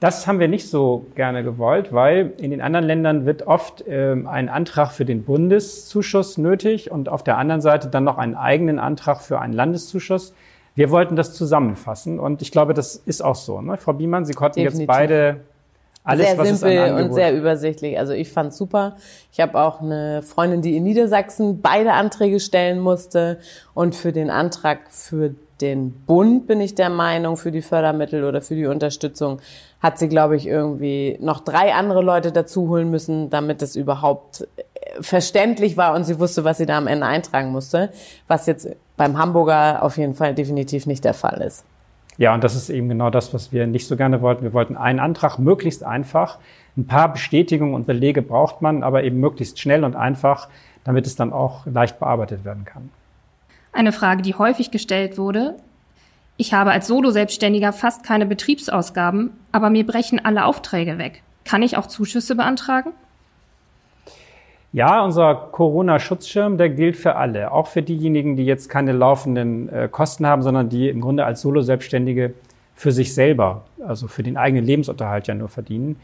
Das 0.00 0.28
haben 0.28 0.38
wir 0.38 0.46
nicht 0.46 0.68
so 0.68 1.06
gerne 1.16 1.42
gewollt, 1.42 1.92
weil 1.92 2.32
in 2.38 2.52
den 2.52 2.60
anderen 2.60 2.86
Ländern 2.86 3.26
wird 3.26 3.48
oft 3.48 3.84
ähm, 3.88 4.28
ein 4.28 4.48
Antrag 4.48 4.92
für 4.92 5.04
den 5.04 5.24
Bundeszuschuss 5.24 6.38
nötig 6.38 6.92
und 6.92 7.08
auf 7.08 7.24
der 7.24 7.36
anderen 7.36 7.60
Seite 7.60 7.88
dann 7.88 8.04
noch 8.04 8.16
einen 8.16 8.36
eigenen 8.36 8.78
Antrag 8.78 9.20
für 9.20 9.40
einen 9.40 9.54
Landeszuschuss. 9.54 10.34
Wir 10.78 10.90
wollten 10.90 11.16
das 11.16 11.34
zusammenfassen 11.34 12.20
und 12.20 12.40
ich 12.40 12.52
glaube, 12.52 12.72
das 12.72 12.94
ist 12.94 13.20
auch 13.20 13.34
so. 13.34 13.60
Ne? 13.60 13.76
Frau 13.78 13.94
Biemann, 13.94 14.24
Sie 14.24 14.32
konnten 14.32 14.60
Definitiv. 14.60 14.82
jetzt 14.82 14.86
beide 14.86 15.40
alles, 16.04 16.30
sehr 16.30 16.54
simpel 16.54 17.02
und 17.02 17.12
sehr 17.14 17.36
übersichtlich. 17.36 17.98
Also 17.98 18.12
ich 18.12 18.30
fand 18.30 18.54
super. 18.54 18.96
Ich 19.32 19.40
habe 19.40 19.60
auch 19.60 19.80
eine 19.80 20.22
Freundin, 20.22 20.62
die 20.62 20.76
in 20.76 20.84
Niedersachsen 20.84 21.62
beide 21.62 21.94
Anträge 21.94 22.38
stellen 22.38 22.78
musste 22.78 23.40
und 23.74 23.96
für 23.96 24.12
den 24.12 24.30
Antrag 24.30 24.82
für 24.88 25.34
den 25.60 25.90
Bund 26.06 26.46
bin 26.46 26.60
ich 26.60 26.76
der 26.76 26.90
Meinung, 26.90 27.36
für 27.36 27.50
die 27.50 27.62
Fördermittel 27.62 28.22
oder 28.22 28.40
für 28.40 28.54
die 28.54 28.66
Unterstützung 28.66 29.40
hat 29.80 29.98
sie, 29.98 30.08
glaube 30.08 30.36
ich, 30.36 30.46
irgendwie 30.46 31.18
noch 31.20 31.40
drei 31.40 31.74
andere 31.74 32.02
Leute 32.02 32.30
dazu 32.30 32.68
holen 32.68 32.88
müssen, 32.88 33.30
damit 33.30 33.62
es 33.62 33.74
überhaupt 33.74 34.46
verständlich 35.00 35.76
war 35.76 35.94
und 35.94 36.04
sie 36.04 36.18
wusste, 36.18 36.44
was 36.44 36.58
sie 36.58 36.66
da 36.66 36.78
am 36.78 36.86
Ende 36.86 37.06
eintragen 37.06 37.50
musste, 37.50 37.90
was 38.26 38.46
jetzt 38.46 38.68
beim 38.96 39.18
Hamburger 39.18 39.82
auf 39.82 39.96
jeden 39.96 40.14
Fall 40.14 40.34
definitiv 40.34 40.86
nicht 40.86 41.04
der 41.04 41.14
Fall 41.14 41.42
ist. 41.42 41.64
Ja, 42.18 42.34
und 42.34 42.42
das 42.42 42.56
ist 42.56 42.68
eben 42.68 42.88
genau 42.88 43.10
das, 43.10 43.32
was 43.32 43.52
wir 43.52 43.66
nicht 43.66 43.86
so 43.86 43.96
gerne 43.96 44.20
wollten. 44.20 44.42
Wir 44.42 44.52
wollten 44.52 44.76
einen 44.76 44.98
Antrag 44.98 45.38
möglichst 45.38 45.84
einfach. 45.84 46.38
Ein 46.76 46.86
paar 46.86 47.12
Bestätigungen 47.12 47.74
und 47.74 47.86
Belege 47.86 48.22
braucht 48.22 48.60
man, 48.60 48.82
aber 48.82 49.04
eben 49.04 49.20
möglichst 49.20 49.60
schnell 49.60 49.84
und 49.84 49.94
einfach, 49.94 50.48
damit 50.82 51.06
es 51.06 51.14
dann 51.14 51.32
auch 51.32 51.64
leicht 51.66 52.00
bearbeitet 52.00 52.44
werden 52.44 52.64
kann. 52.64 52.90
Eine 53.72 53.92
Frage, 53.92 54.22
die 54.22 54.34
häufig 54.34 54.72
gestellt 54.72 55.16
wurde. 55.16 55.56
Ich 56.36 56.54
habe 56.54 56.72
als 56.72 56.88
Solo-Selbstständiger 56.88 57.72
fast 57.72 58.04
keine 58.04 58.26
Betriebsausgaben, 58.26 59.30
aber 59.52 59.70
mir 59.70 59.86
brechen 59.86 60.24
alle 60.24 60.44
Aufträge 60.44 60.98
weg. 60.98 61.22
Kann 61.44 61.62
ich 61.62 61.76
auch 61.76 61.86
Zuschüsse 61.86 62.34
beantragen? 62.34 62.92
Ja, 64.72 65.02
unser 65.02 65.34
Corona-Schutzschirm, 65.34 66.58
der 66.58 66.68
gilt 66.68 66.96
für 66.96 67.16
alle, 67.16 67.52
auch 67.52 67.68
für 67.68 67.80
diejenigen, 67.80 68.36
die 68.36 68.44
jetzt 68.44 68.68
keine 68.68 68.92
laufenden 68.92 69.68
äh, 69.70 69.88
Kosten 69.90 70.26
haben, 70.26 70.42
sondern 70.42 70.68
die 70.68 70.90
im 70.90 71.00
Grunde 71.00 71.24
als 71.24 71.40
Solo-Selbstständige 71.40 72.34
für 72.74 72.92
sich 72.92 73.14
selber, 73.14 73.64
also 73.86 74.08
für 74.08 74.22
den 74.22 74.36
eigenen 74.36 74.64
Lebensunterhalt 74.64 75.26
ja 75.26 75.34
nur 75.34 75.48
verdienen. 75.48 75.96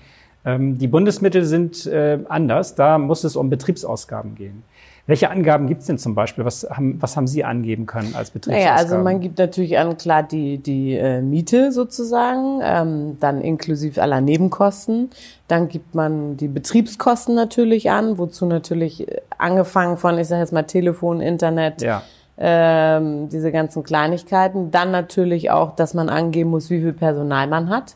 Ähm, 0.46 0.78
die 0.78 0.88
Bundesmittel 0.88 1.44
sind 1.44 1.86
äh, 1.86 2.18
anders, 2.28 2.74
da 2.74 2.96
muss 2.96 3.22
es 3.24 3.36
um 3.36 3.50
Betriebsausgaben 3.50 4.34
gehen. 4.34 4.62
Welche 5.06 5.30
Angaben 5.30 5.66
gibt 5.66 5.82
es 5.82 5.86
denn 5.86 5.98
zum 5.98 6.14
Beispiel? 6.14 6.46
Was 6.46 6.66
haben, 6.70 7.00
was 7.02 7.16
haben 7.16 7.26
Sie 7.26 7.44
angeben 7.44 7.84
können 7.84 8.14
als 8.14 8.30
Betriebsausgaben? 8.30 8.74
Naja, 8.74 8.82
also 8.82 8.96
man 9.04 9.20
gibt 9.20 9.38
natürlich 9.38 9.76
an, 9.78 9.98
klar, 9.98 10.22
die, 10.22 10.56
die 10.56 10.94
äh, 10.94 11.20
Miete 11.20 11.72
sozusagen, 11.72 12.60
ähm, 12.62 13.18
dann 13.20 13.42
inklusive 13.42 14.00
aller 14.00 14.22
Nebenkosten. 14.22 15.10
Dann 15.46 15.68
gibt 15.68 15.94
man 15.94 16.38
die 16.38 16.48
Betriebskosten 16.48 17.34
natürlich 17.34 17.90
an, 17.90 18.16
wozu 18.16 18.46
natürlich 18.46 19.06
äh, 19.06 19.20
angefangen 19.36 19.98
von, 19.98 20.16
ich 20.18 20.28
sage 20.28 20.40
jetzt 20.40 20.54
mal 20.54 20.62
Telefon, 20.62 21.20
Internet, 21.20 21.82
ja. 21.82 22.02
ähm, 22.38 23.28
diese 23.28 23.52
ganzen 23.52 23.82
Kleinigkeiten. 23.82 24.70
Dann 24.70 24.90
natürlich 24.90 25.50
auch, 25.50 25.76
dass 25.76 25.92
man 25.92 26.08
angeben 26.08 26.48
muss, 26.48 26.70
wie 26.70 26.80
viel 26.80 26.94
Personal 26.94 27.46
man 27.46 27.68
hat 27.68 27.94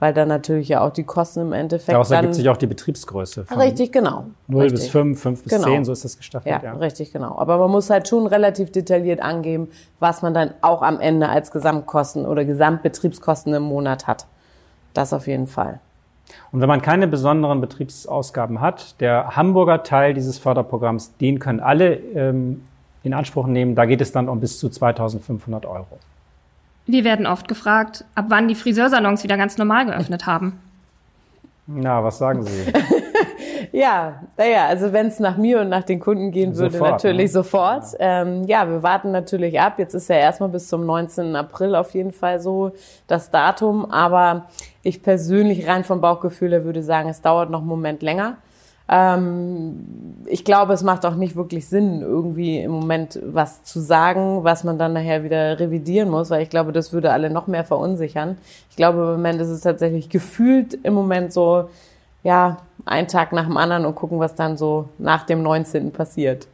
weil 0.00 0.14
dann 0.14 0.28
natürlich 0.28 0.68
ja 0.68 0.80
auch 0.80 0.90
die 0.90 1.04
Kosten 1.04 1.40
im 1.40 1.52
Endeffekt. 1.52 1.92
Daraus 1.92 2.10
ergibt 2.10 2.34
sich 2.34 2.48
auch 2.48 2.56
die 2.56 2.66
Betriebsgröße. 2.66 3.46
Richtig, 3.56 3.92
genau. 3.92 4.24
0 4.48 4.62
richtig. 4.62 4.80
bis 4.80 4.90
5, 4.90 5.20
5 5.20 5.42
bis 5.44 5.52
genau. 5.52 5.64
10, 5.64 5.84
so 5.84 5.92
ist 5.92 6.04
das 6.04 6.16
gestaffelt. 6.16 6.62
Ja, 6.62 6.72
ja, 6.72 6.72
richtig, 6.72 7.12
genau. 7.12 7.38
Aber 7.38 7.58
man 7.58 7.70
muss 7.70 7.90
halt 7.90 8.08
schon 8.08 8.26
relativ 8.26 8.72
detailliert 8.72 9.20
angeben, 9.22 9.68
was 10.00 10.22
man 10.22 10.34
dann 10.34 10.54
auch 10.62 10.82
am 10.82 10.98
Ende 10.98 11.28
als 11.28 11.52
Gesamtkosten 11.52 12.26
oder 12.26 12.44
Gesamtbetriebskosten 12.44 13.54
im 13.54 13.62
Monat 13.62 14.06
hat. 14.06 14.26
Das 14.94 15.12
auf 15.12 15.26
jeden 15.28 15.46
Fall. 15.46 15.78
Und 16.50 16.60
wenn 16.60 16.68
man 16.68 16.80
keine 16.80 17.06
besonderen 17.06 17.60
Betriebsausgaben 17.60 18.60
hat, 18.60 19.00
der 19.00 19.36
Hamburger 19.36 19.82
Teil 19.82 20.14
dieses 20.14 20.38
Förderprogramms, 20.38 21.16
den 21.18 21.38
können 21.38 21.60
alle 21.60 21.94
ähm, 21.94 22.62
in 23.02 23.14
Anspruch 23.14 23.46
nehmen. 23.46 23.74
Da 23.74 23.84
geht 23.84 24.00
es 24.00 24.12
dann 24.12 24.28
um 24.28 24.40
bis 24.40 24.58
zu 24.58 24.68
2500 24.68 25.66
Euro. 25.66 25.98
Wir 26.90 27.04
werden 27.04 27.26
oft 27.26 27.48
gefragt, 27.48 28.04
ab 28.14 28.26
wann 28.28 28.48
die 28.48 28.54
Friseursalons 28.54 29.22
wieder 29.22 29.36
ganz 29.36 29.58
normal 29.58 29.86
geöffnet 29.86 30.26
haben. 30.26 30.58
Na, 31.66 32.02
was 32.02 32.18
sagen 32.18 32.42
Sie? 32.42 32.72
ja, 33.72 34.22
naja, 34.36 34.66
also 34.66 34.92
wenn 34.92 35.06
es 35.06 35.20
nach 35.20 35.36
mir 35.36 35.60
und 35.60 35.68
nach 35.68 35.84
den 35.84 36.00
Kunden 36.00 36.32
gehen 36.32 36.56
würde, 36.56 36.72
Sofort, 36.72 36.90
natürlich 36.90 37.26
ne? 37.26 37.28
sofort. 37.28 37.84
Ja. 37.92 38.22
Ähm, 38.22 38.44
ja, 38.44 38.68
wir 38.68 38.82
warten 38.82 39.12
natürlich 39.12 39.60
ab. 39.60 39.74
Jetzt 39.78 39.94
ist 39.94 40.08
ja 40.08 40.16
erstmal 40.16 40.48
bis 40.48 40.68
zum 40.68 40.84
19. 40.84 41.36
April 41.36 41.74
auf 41.76 41.94
jeden 41.94 42.12
Fall 42.12 42.40
so 42.40 42.72
das 43.06 43.30
Datum. 43.30 43.90
Aber 43.90 44.46
ich 44.82 45.02
persönlich 45.02 45.68
rein 45.68 45.84
vom 45.84 46.00
Bauchgefühl 46.00 46.50
her 46.50 46.64
würde 46.64 46.82
sagen, 46.82 47.08
es 47.08 47.20
dauert 47.20 47.50
noch 47.50 47.60
einen 47.60 47.68
Moment 47.68 48.02
länger. 48.02 48.36
Ähm, 48.92 49.76
ich 50.26 50.44
glaube, 50.44 50.72
es 50.72 50.82
macht 50.82 51.06
auch 51.06 51.14
nicht 51.14 51.36
wirklich 51.36 51.68
Sinn, 51.68 52.02
irgendwie 52.02 52.58
im 52.58 52.72
Moment 52.72 53.20
was 53.24 53.62
zu 53.62 53.78
sagen, 53.80 54.42
was 54.42 54.64
man 54.64 54.78
dann 54.78 54.92
nachher 54.92 55.22
wieder 55.22 55.60
revidieren 55.60 56.10
muss, 56.10 56.30
weil 56.30 56.42
ich 56.42 56.50
glaube, 56.50 56.72
das 56.72 56.92
würde 56.92 57.12
alle 57.12 57.30
noch 57.30 57.46
mehr 57.46 57.64
verunsichern. 57.64 58.36
Ich 58.68 58.76
glaube, 58.76 58.98
im 58.98 59.12
Moment 59.12 59.40
ist 59.40 59.48
es 59.48 59.60
tatsächlich 59.60 60.08
gefühlt 60.08 60.74
im 60.82 60.94
Moment 60.94 61.32
so, 61.32 61.70
ja, 62.24 62.58
ein 62.84 63.06
Tag 63.06 63.32
nach 63.32 63.46
dem 63.46 63.56
anderen 63.56 63.86
und 63.86 63.94
gucken, 63.94 64.18
was 64.18 64.34
dann 64.34 64.56
so 64.56 64.88
nach 64.98 65.24
dem 65.24 65.42
19. 65.42 65.92
passiert. 65.92 66.48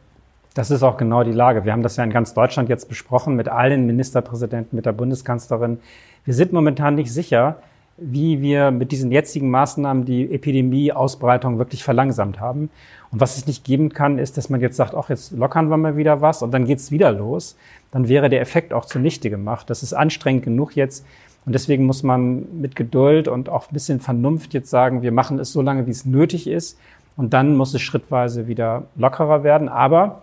Das 0.53 0.71
ist 0.71 0.83
auch 0.83 0.97
genau 0.97 1.23
die 1.23 1.31
Lage. 1.31 1.65
Wir 1.65 1.71
haben 1.71 1.83
das 1.83 1.97
ja 1.97 2.03
in 2.03 2.11
ganz 2.11 2.33
Deutschland 2.33 2.69
jetzt 2.69 2.87
besprochen 2.87 3.35
mit 3.35 3.47
allen 3.47 3.85
Ministerpräsidenten, 3.85 4.75
mit 4.75 4.85
der 4.85 4.91
Bundeskanzlerin. 4.91 5.79
Wir 6.23 6.33
sind 6.33 6.53
momentan 6.53 6.95
nicht 6.95 7.11
sicher, 7.11 7.57
wie 7.97 8.41
wir 8.41 8.71
mit 8.71 8.91
diesen 8.91 9.11
jetzigen 9.11 9.49
Maßnahmen 9.49 10.05
die 10.05 10.31
Epidemie-Ausbreitung 10.31 11.57
wirklich 11.57 11.83
verlangsamt 11.83 12.39
haben. 12.39 12.69
Und 13.11 13.21
was 13.21 13.37
es 13.37 13.47
nicht 13.47 13.63
geben 13.63 13.89
kann, 13.89 14.19
ist, 14.19 14.37
dass 14.37 14.49
man 14.49 14.61
jetzt 14.61 14.77
sagt, 14.77 14.93
ach, 14.93 15.09
jetzt 15.09 15.31
lockern 15.31 15.69
wir 15.69 15.77
mal 15.77 15.97
wieder 15.97 16.21
was 16.21 16.41
und 16.41 16.51
dann 16.51 16.65
geht's 16.65 16.91
wieder 16.91 17.11
los. 17.11 17.57
Dann 17.91 18.07
wäre 18.07 18.29
der 18.29 18.41
Effekt 18.41 18.73
auch 18.73 18.85
zunichte 18.85 19.29
gemacht. 19.29 19.69
Das 19.69 19.81
ist 19.81 19.93
anstrengend 19.93 20.43
genug 20.43 20.75
jetzt. 20.75 21.05
Und 21.45 21.53
deswegen 21.53 21.85
muss 21.85 22.03
man 22.03 22.59
mit 22.59 22.75
Geduld 22.75 23.27
und 23.27 23.49
auch 23.49 23.69
ein 23.71 23.73
bisschen 23.73 23.99
Vernunft 23.99 24.53
jetzt 24.53 24.69
sagen, 24.69 25.01
wir 25.01 25.13
machen 25.13 25.39
es 25.39 25.53
so 25.53 25.61
lange, 25.61 25.87
wie 25.87 25.91
es 25.91 26.05
nötig 26.05 26.47
ist. 26.47 26.77
Und 27.15 27.33
dann 27.33 27.55
muss 27.55 27.73
es 27.73 27.81
schrittweise 27.81 28.47
wieder 28.47 28.83
lockerer 28.95 29.43
werden. 29.43 29.69
Aber 29.69 30.21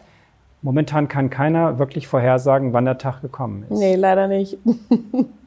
momentan 0.62 1.08
kann 1.08 1.30
keiner 1.30 1.78
wirklich 1.78 2.06
vorhersagen, 2.06 2.72
wann 2.72 2.84
der 2.84 2.98
Tag 2.98 3.22
gekommen 3.22 3.64
ist. 3.68 3.78
Nee, 3.78 3.96
leider 3.96 4.28
nicht. 4.28 4.58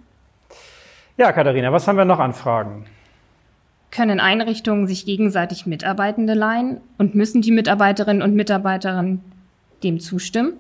Ja, 1.18 1.32
Katharina, 1.32 1.72
was 1.72 1.88
haben 1.88 1.98
wir 1.98 2.06
noch 2.06 2.20
an 2.20 2.32
Fragen? 2.32 2.86
Können 3.90 4.20
Einrichtungen 4.20 4.86
sich 4.86 5.04
gegenseitig 5.04 5.66
Mitarbeitende 5.66 6.36
leihen 6.36 6.78
und 7.00 7.16
müssen 7.16 7.42
die 7.42 7.50
Mitarbeiterinnen 7.50 8.22
und 8.22 8.36
Mitarbeiter 8.36 9.04
dem 9.84 10.00
zustimmen? 10.00 10.54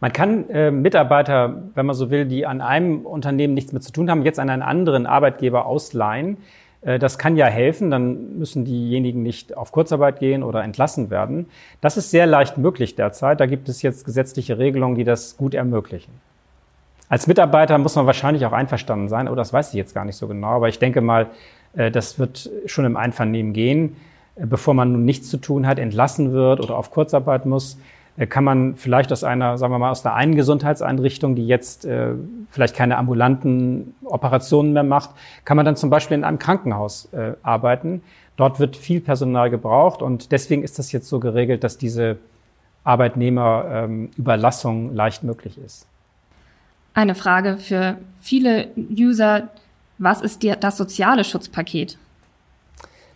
Man 0.00 0.12
kann 0.12 0.50
äh, 0.50 0.70
Mitarbeiter, 0.70 1.62
wenn 1.74 1.86
man 1.86 1.96
so 1.96 2.10
will, 2.10 2.26
die 2.26 2.44
an 2.44 2.60
einem 2.60 3.06
Unternehmen 3.06 3.54
nichts 3.54 3.72
mehr 3.72 3.80
zu 3.80 3.92
tun 3.92 4.10
haben, 4.10 4.22
jetzt 4.24 4.38
an 4.38 4.50
einen 4.50 4.60
anderen 4.60 5.06
Arbeitgeber 5.06 5.64
ausleihen. 5.64 6.36
Äh, 6.82 6.98
das 6.98 7.16
kann 7.16 7.38
ja 7.38 7.46
helfen, 7.46 7.90
dann 7.90 8.38
müssen 8.38 8.66
diejenigen 8.66 9.22
nicht 9.22 9.56
auf 9.56 9.72
Kurzarbeit 9.72 10.18
gehen 10.18 10.42
oder 10.42 10.62
entlassen 10.62 11.08
werden. 11.08 11.46
Das 11.80 11.96
ist 11.96 12.10
sehr 12.10 12.26
leicht 12.26 12.58
möglich 12.58 12.94
derzeit. 12.94 13.40
Da 13.40 13.46
gibt 13.46 13.70
es 13.70 13.80
jetzt 13.80 14.04
gesetzliche 14.04 14.58
Regelungen, 14.58 14.96
die 14.96 15.04
das 15.04 15.38
gut 15.38 15.54
ermöglichen. 15.54 16.12
Als 17.08 17.26
Mitarbeiter 17.26 17.76
muss 17.78 17.96
man 17.96 18.06
wahrscheinlich 18.06 18.46
auch 18.46 18.52
einverstanden 18.52 19.08
sein, 19.08 19.28
oh, 19.28 19.34
das 19.34 19.52
weiß 19.52 19.68
ich 19.68 19.74
jetzt 19.74 19.94
gar 19.94 20.04
nicht 20.04 20.16
so 20.16 20.26
genau, 20.26 20.48
aber 20.48 20.68
ich 20.68 20.78
denke 20.78 21.00
mal, 21.00 21.28
äh, 21.74 21.90
das 21.90 22.18
wird 22.18 22.50
schon 22.66 22.84
im 22.84 22.96
Einvernehmen 22.96 23.52
gehen. 23.52 23.96
Äh, 24.36 24.46
bevor 24.46 24.74
man 24.74 24.92
nun 24.92 25.04
nichts 25.04 25.28
zu 25.28 25.36
tun 25.36 25.66
hat, 25.66 25.78
entlassen 25.78 26.32
wird 26.32 26.60
oder 26.60 26.76
auf 26.76 26.90
Kurzarbeit 26.90 27.46
muss, 27.46 27.78
äh, 28.16 28.26
kann 28.26 28.44
man 28.44 28.76
vielleicht 28.76 29.12
aus 29.12 29.24
einer, 29.24 29.58
sagen 29.58 29.72
wir 29.72 29.78
mal, 29.78 29.90
aus 29.90 30.04
einer 30.04 30.14
einen 30.14 30.34
Gesundheitseinrichtung, 30.34 31.34
die 31.34 31.46
jetzt 31.46 31.84
äh, 31.84 32.12
vielleicht 32.50 32.76
keine 32.76 32.96
ambulanten 32.96 33.94
Operationen 34.04 34.72
mehr 34.72 34.82
macht, 34.82 35.10
kann 35.44 35.56
man 35.56 35.66
dann 35.66 35.76
zum 35.76 35.90
Beispiel 35.90 36.16
in 36.16 36.24
einem 36.24 36.38
Krankenhaus 36.38 37.08
äh, 37.12 37.32
arbeiten. 37.42 38.02
Dort 38.36 38.58
wird 38.58 38.76
viel 38.76 39.00
Personal 39.00 39.50
gebraucht 39.50 40.02
und 40.02 40.32
deswegen 40.32 40.64
ist 40.64 40.78
das 40.78 40.92
jetzt 40.92 41.08
so 41.08 41.20
geregelt, 41.20 41.62
dass 41.62 41.78
diese 41.78 42.16
Arbeitnehmerüberlassung 42.82 44.90
ähm, 44.90 44.94
leicht 44.94 45.22
möglich 45.22 45.58
ist. 45.64 45.86
Eine 46.94 47.16
Frage 47.16 47.58
für 47.58 47.98
viele 48.20 48.68
User. 48.76 49.48
Was 49.98 50.22
ist 50.22 50.42
die, 50.42 50.52
das 50.58 50.76
soziale 50.76 51.24
Schutzpaket? 51.24 51.98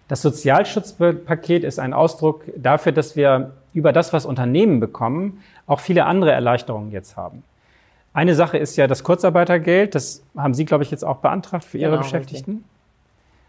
Das 0.09 0.23
Sozialschutzpaket 0.23 1.65
ist 1.65 1.79
ein 1.79 1.93
Ausdruck 1.93 2.45
dafür, 2.57 2.93
dass 2.93 3.15
wir 3.15 3.53
über 3.75 3.93
das, 3.93 4.13
was 4.13 4.27
Unternehmen 4.27 4.81
bekommen, 4.81 5.43
auch 5.67 5.81
viele 5.81 6.07
andere 6.07 6.33
Erleichterungen 6.33 6.91
jetzt 6.91 7.17
haben. 7.17 7.45
Eine 8.15 8.35
Sache 8.35 8.59
ist 8.59 8.77
ja 8.77 8.87
das 8.87 9.05
Kurzarbeitergeld. 9.05 9.95
Das 9.95 10.23
haben 10.37 10.55
Sie, 10.55 10.65
glaube 10.65 10.83
ich, 10.83 10.91
jetzt 10.91 11.05
auch 11.05 11.19
beantragt 11.19 11.65
für 11.65 11.79
Ihre 11.79 11.93
genau, 11.93 12.03
Beschäftigten. 12.03 12.51
Richtig. 12.53 12.67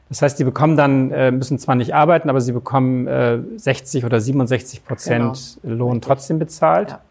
Das 0.09 0.21
heißt, 0.21 0.37
Sie 0.37 0.43
bekommen 0.43 0.75
dann, 0.75 1.11
äh, 1.11 1.31
müssen 1.31 1.57
zwar 1.59 1.75
nicht 1.75 1.95
arbeiten, 1.95 2.29
aber 2.29 2.41
Sie 2.41 2.51
bekommen 2.51 3.07
60 3.57 4.05
oder 4.05 4.19
67 4.19 4.83
Prozent 4.83 5.59
genau. 5.61 5.75
Lohn 5.75 5.91
richtig. 5.93 6.07
trotzdem 6.07 6.39
bezahlt. 6.39 6.91
Ja. 6.91 7.01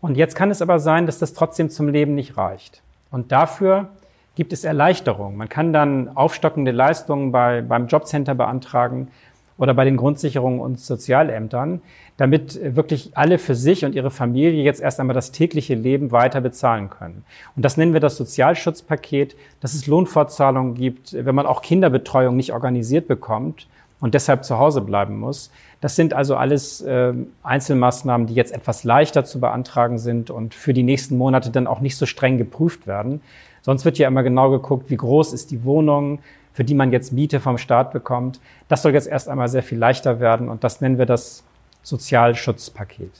Und 0.00 0.16
jetzt 0.16 0.34
kann 0.36 0.50
es 0.50 0.62
aber 0.62 0.78
sein, 0.78 1.06
dass 1.06 1.18
das 1.18 1.32
trotzdem 1.32 1.70
zum 1.70 1.88
Leben 1.88 2.14
nicht 2.14 2.36
reicht. 2.36 2.82
Und 3.10 3.32
dafür 3.32 3.88
gibt 4.36 4.52
es 4.52 4.64
Erleichterungen. 4.64 5.36
Man 5.36 5.48
kann 5.48 5.72
dann 5.72 6.16
aufstockende 6.16 6.70
Leistungen 6.70 7.32
bei, 7.32 7.62
beim 7.62 7.88
Jobcenter 7.88 8.34
beantragen 8.34 9.08
oder 9.56 9.74
bei 9.74 9.84
den 9.84 9.96
Grundsicherungen 9.96 10.60
und 10.60 10.78
Sozialämtern, 10.78 11.82
damit 12.16 12.76
wirklich 12.76 13.16
alle 13.16 13.38
für 13.38 13.56
sich 13.56 13.84
und 13.84 13.94
ihre 13.94 14.12
Familie 14.12 14.62
jetzt 14.62 14.80
erst 14.80 15.00
einmal 15.00 15.14
das 15.14 15.32
tägliche 15.32 15.74
Leben 15.74 16.12
weiter 16.12 16.40
bezahlen 16.40 16.88
können. 16.88 17.24
Und 17.56 17.64
das 17.64 17.76
nennen 17.76 17.92
wir 17.92 18.00
das 18.00 18.16
Sozialschutzpaket, 18.16 19.36
dass 19.60 19.74
es 19.74 19.88
Lohnfortzahlungen 19.88 20.74
gibt, 20.74 21.12
wenn 21.12 21.34
man 21.34 21.46
auch 21.46 21.60
Kinderbetreuung 21.60 22.36
nicht 22.36 22.52
organisiert 22.52 23.08
bekommt 23.08 23.66
und 24.00 24.14
deshalb 24.14 24.44
zu 24.44 24.58
Hause 24.58 24.80
bleiben 24.80 25.18
muss. 25.18 25.50
Das 25.80 25.94
sind 25.94 26.12
also 26.12 26.36
alles 26.36 26.80
äh, 26.80 27.12
Einzelmaßnahmen, 27.42 28.26
die 28.26 28.34
jetzt 28.34 28.52
etwas 28.52 28.82
leichter 28.82 29.24
zu 29.24 29.38
beantragen 29.38 29.98
sind 29.98 30.30
und 30.30 30.54
für 30.54 30.72
die 30.72 30.82
nächsten 30.82 31.16
Monate 31.16 31.50
dann 31.50 31.66
auch 31.66 31.80
nicht 31.80 31.96
so 31.96 32.04
streng 32.04 32.36
geprüft 32.36 32.86
werden. 32.86 33.20
Sonst 33.62 33.84
wird 33.84 33.98
ja 33.98 34.08
immer 34.08 34.22
genau 34.22 34.50
geguckt, 34.50 34.90
wie 34.90 34.96
groß 34.96 35.32
ist 35.32 35.50
die 35.50 35.64
Wohnung, 35.64 36.18
für 36.52 36.64
die 36.64 36.74
man 36.74 36.90
jetzt 36.90 37.12
Miete 37.12 37.38
vom 37.38 37.58
Staat 37.58 37.92
bekommt. 37.92 38.40
Das 38.66 38.82
soll 38.82 38.92
jetzt 38.92 39.06
erst 39.06 39.28
einmal 39.28 39.48
sehr 39.48 39.62
viel 39.62 39.78
leichter 39.78 40.18
werden 40.18 40.48
und 40.48 40.64
das 40.64 40.80
nennen 40.80 40.98
wir 40.98 41.06
das 41.06 41.44
Sozialschutzpaket. 41.82 43.12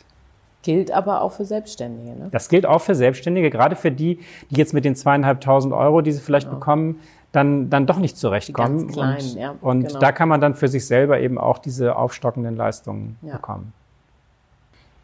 Gilt 0.63 0.91
aber 0.91 1.23
auch 1.23 1.33
für 1.33 1.45
Selbstständige. 1.45 2.19
Ne? 2.19 2.29
Das 2.33 2.49
gilt 2.49 2.67
auch 2.67 2.81
für 2.81 2.97
Selbstständige, 2.97 3.49
gerade 3.49 3.77
für 3.77 3.93
die, 3.93 4.19
die 4.51 4.57
jetzt 4.57 4.75
mit 4.75 4.85
den 4.85 4.97
zweieinhalbtausend 4.97 5.73
Euro, 5.73 6.01
die 6.01 6.11
sie 6.11 6.21
vielleicht 6.21 6.49
genau. 6.49 6.59
bekommen, 6.59 7.01
dann, 7.33 7.71
dann 7.71 7.87
doch 7.87 7.99
nicht 7.99 8.17
zurechtkommen. 8.17 8.89
Ganz 8.89 8.93
klein, 8.93 9.17
und 9.17 9.35
ja, 9.35 9.55
und 9.61 9.87
genau. 9.89 9.99
da 10.01 10.13
kann 10.13 10.29
man 10.29 10.41
dann 10.41 10.55
für 10.55 10.69
sich 10.69 10.87
selber 10.87 11.21
eben 11.21 11.39
auch 11.39 11.59
diese 11.59 11.97
aufstockenden 11.97 12.57
Leistungen 12.57 13.17
ja. 13.23 13.35
bekommen. 13.35 13.73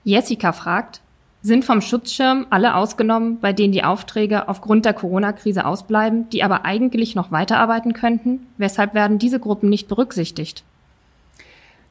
Jessica 0.04 0.52
fragt, 0.52 1.00
sind 1.42 1.64
vom 1.64 1.82
Schutzschirm 1.82 2.46
alle 2.48 2.74
ausgenommen, 2.74 3.38
bei 3.40 3.52
denen 3.52 3.72
die 3.72 3.84
Aufträge 3.84 4.48
aufgrund 4.48 4.86
der 4.86 4.94
Corona-Krise 4.94 5.66
ausbleiben, 5.66 6.28
die 6.30 6.42
aber 6.42 6.64
eigentlich 6.64 7.14
noch 7.14 7.32
weiterarbeiten 7.32 7.92
könnten? 7.92 8.46
Weshalb 8.56 8.94
werden 8.94 9.18
diese 9.18 9.38
Gruppen 9.38 9.68
nicht 9.68 9.86
berücksichtigt? 9.86 10.64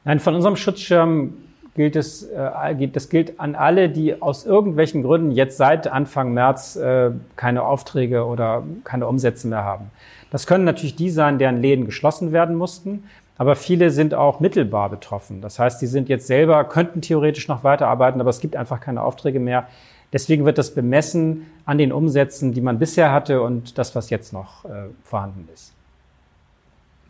Nein, 0.04 0.18
von 0.18 0.34
unserem 0.34 0.56
Schutzschirm 0.56 1.34
gilt 1.74 1.96
es, 1.96 2.22
äh, 2.24 2.88
das 2.88 3.08
gilt 3.08 3.38
an 3.40 3.54
alle, 3.54 3.88
die 3.88 4.20
aus 4.22 4.46
irgendwelchen 4.46 5.02
Gründen 5.02 5.32
jetzt 5.32 5.56
seit 5.56 5.88
Anfang 5.88 6.32
März 6.32 6.76
äh, 6.76 7.10
keine 7.36 7.64
Aufträge 7.64 8.24
oder 8.24 8.62
keine 8.84 9.06
Umsätze 9.06 9.48
mehr 9.48 9.64
haben. 9.64 9.90
Das 10.30 10.46
können 10.46 10.64
natürlich 10.64 10.96
die 10.96 11.10
sein, 11.10 11.38
deren 11.38 11.60
Läden 11.60 11.86
geschlossen 11.86 12.32
werden 12.32 12.56
mussten. 12.56 13.04
Aber 13.36 13.56
viele 13.56 13.90
sind 13.90 14.14
auch 14.14 14.38
mittelbar 14.38 14.90
betroffen. 14.90 15.40
Das 15.40 15.58
heißt, 15.58 15.82
die 15.82 15.86
sind 15.86 16.08
jetzt 16.08 16.28
selber, 16.28 16.62
könnten 16.64 17.00
theoretisch 17.00 17.48
noch 17.48 17.64
weiterarbeiten, 17.64 18.20
aber 18.20 18.30
es 18.30 18.40
gibt 18.40 18.54
einfach 18.54 18.80
keine 18.80 19.02
Aufträge 19.02 19.40
mehr. 19.40 19.66
Deswegen 20.12 20.44
wird 20.44 20.58
das 20.58 20.72
bemessen 20.72 21.46
an 21.64 21.78
den 21.78 21.92
Umsätzen, 21.92 22.52
die 22.52 22.60
man 22.60 22.78
bisher 22.78 23.10
hatte 23.10 23.42
und 23.42 23.78
das, 23.78 23.96
was 23.96 24.10
jetzt 24.10 24.32
noch 24.32 24.64
äh, 24.64 24.84
vorhanden 25.02 25.48
ist. 25.52 25.72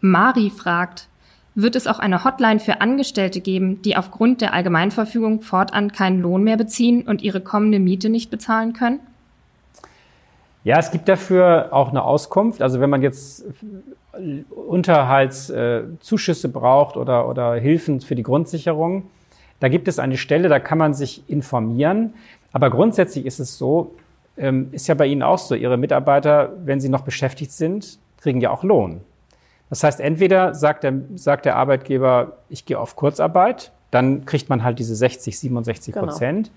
Mari 0.00 0.50
fragt, 0.50 1.09
wird 1.54 1.76
es 1.76 1.87
auch 1.87 1.99
eine 1.99 2.25
Hotline 2.25 2.58
für 2.61 2.80
Angestellte 2.80 3.40
geben, 3.40 3.80
die 3.82 3.96
aufgrund 3.96 4.40
der 4.40 4.52
Allgemeinverfügung 4.54 5.40
fortan 5.40 5.92
keinen 5.92 6.20
Lohn 6.20 6.42
mehr 6.42 6.56
beziehen 6.56 7.02
und 7.06 7.23
ihre 7.23 7.40
kommende 7.40 7.78
Miete 7.78 8.08
nicht 8.08 8.30
bezahlen 8.30 8.73
können? 8.73 9.00
Ja, 10.64 10.78
es 10.78 10.90
gibt 10.90 11.08
dafür 11.08 11.68
auch 11.73 11.90
eine 11.90 12.02
Auskunft. 12.02 12.62
Also 12.62 12.80
wenn 12.80 12.90
man 12.90 13.02
jetzt 13.02 13.44
Unterhaltszuschüsse 14.66 16.49
braucht 16.49 16.96
oder, 16.96 17.28
oder 17.28 17.54
Hilfen 17.54 18.00
für 18.00 18.14
die 18.14 18.23
Grundsicherung, 18.23 19.04
da 19.61 19.68
gibt 19.68 19.88
es 19.88 19.99
eine 19.99 20.16
Stelle, 20.16 20.49
da 20.49 20.58
kann 20.58 20.78
man 20.78 20.94
sich 20.94 21.23
informieren. 21.28 22.14
Aber 22.52 22.70
grundsätzlich 22.70 23.26
ist 23.26 23.40
es 23.40 23.58
so, 23.58 23.94
ähm, 24.37 24.68
ist 24.73 24.88
ja 24.88 24.94
bei 24.94 25.06
Ihnen 25.06 25.23
auch 25.23 25.38
so, 25.38 25.54
Ihre 25.54 25.76
Mitarbeiter, 25.76 26.52
wenn 26.64 26.80
sie 26.80 26.88
noch 26.88 27.02
beschäftigt 27.02 27.52
sind, 27.52 27.99
kriegen 28.16 28.40
ja 28.40 28.50
auch 28.50 28.64
Lohn. 28.64 29.00
Das 29.75 29.83
heißt, 29.83 29.99
entweder 29.99 30.54
sagt 30.54 30.85
der, 30.85 30.95
sagt 31.16 31.47
der 31.47 31.57
Arbeitgeber, 31.57 32.35
ich 32.49 32.64
gehe 32.64 32.78
auf 32.78 32.95
Kurzarbeit, 32.95 33.73
dann 33.90 34.25
kriegt 34.25 34.49
man 34.49 34.62
halt 34.62 34.78
diese 34.78 34.95
60, 34.95 35.37
67 35.37 35.93
genau. 35.93 36.07
Prozent. 36.07 36.52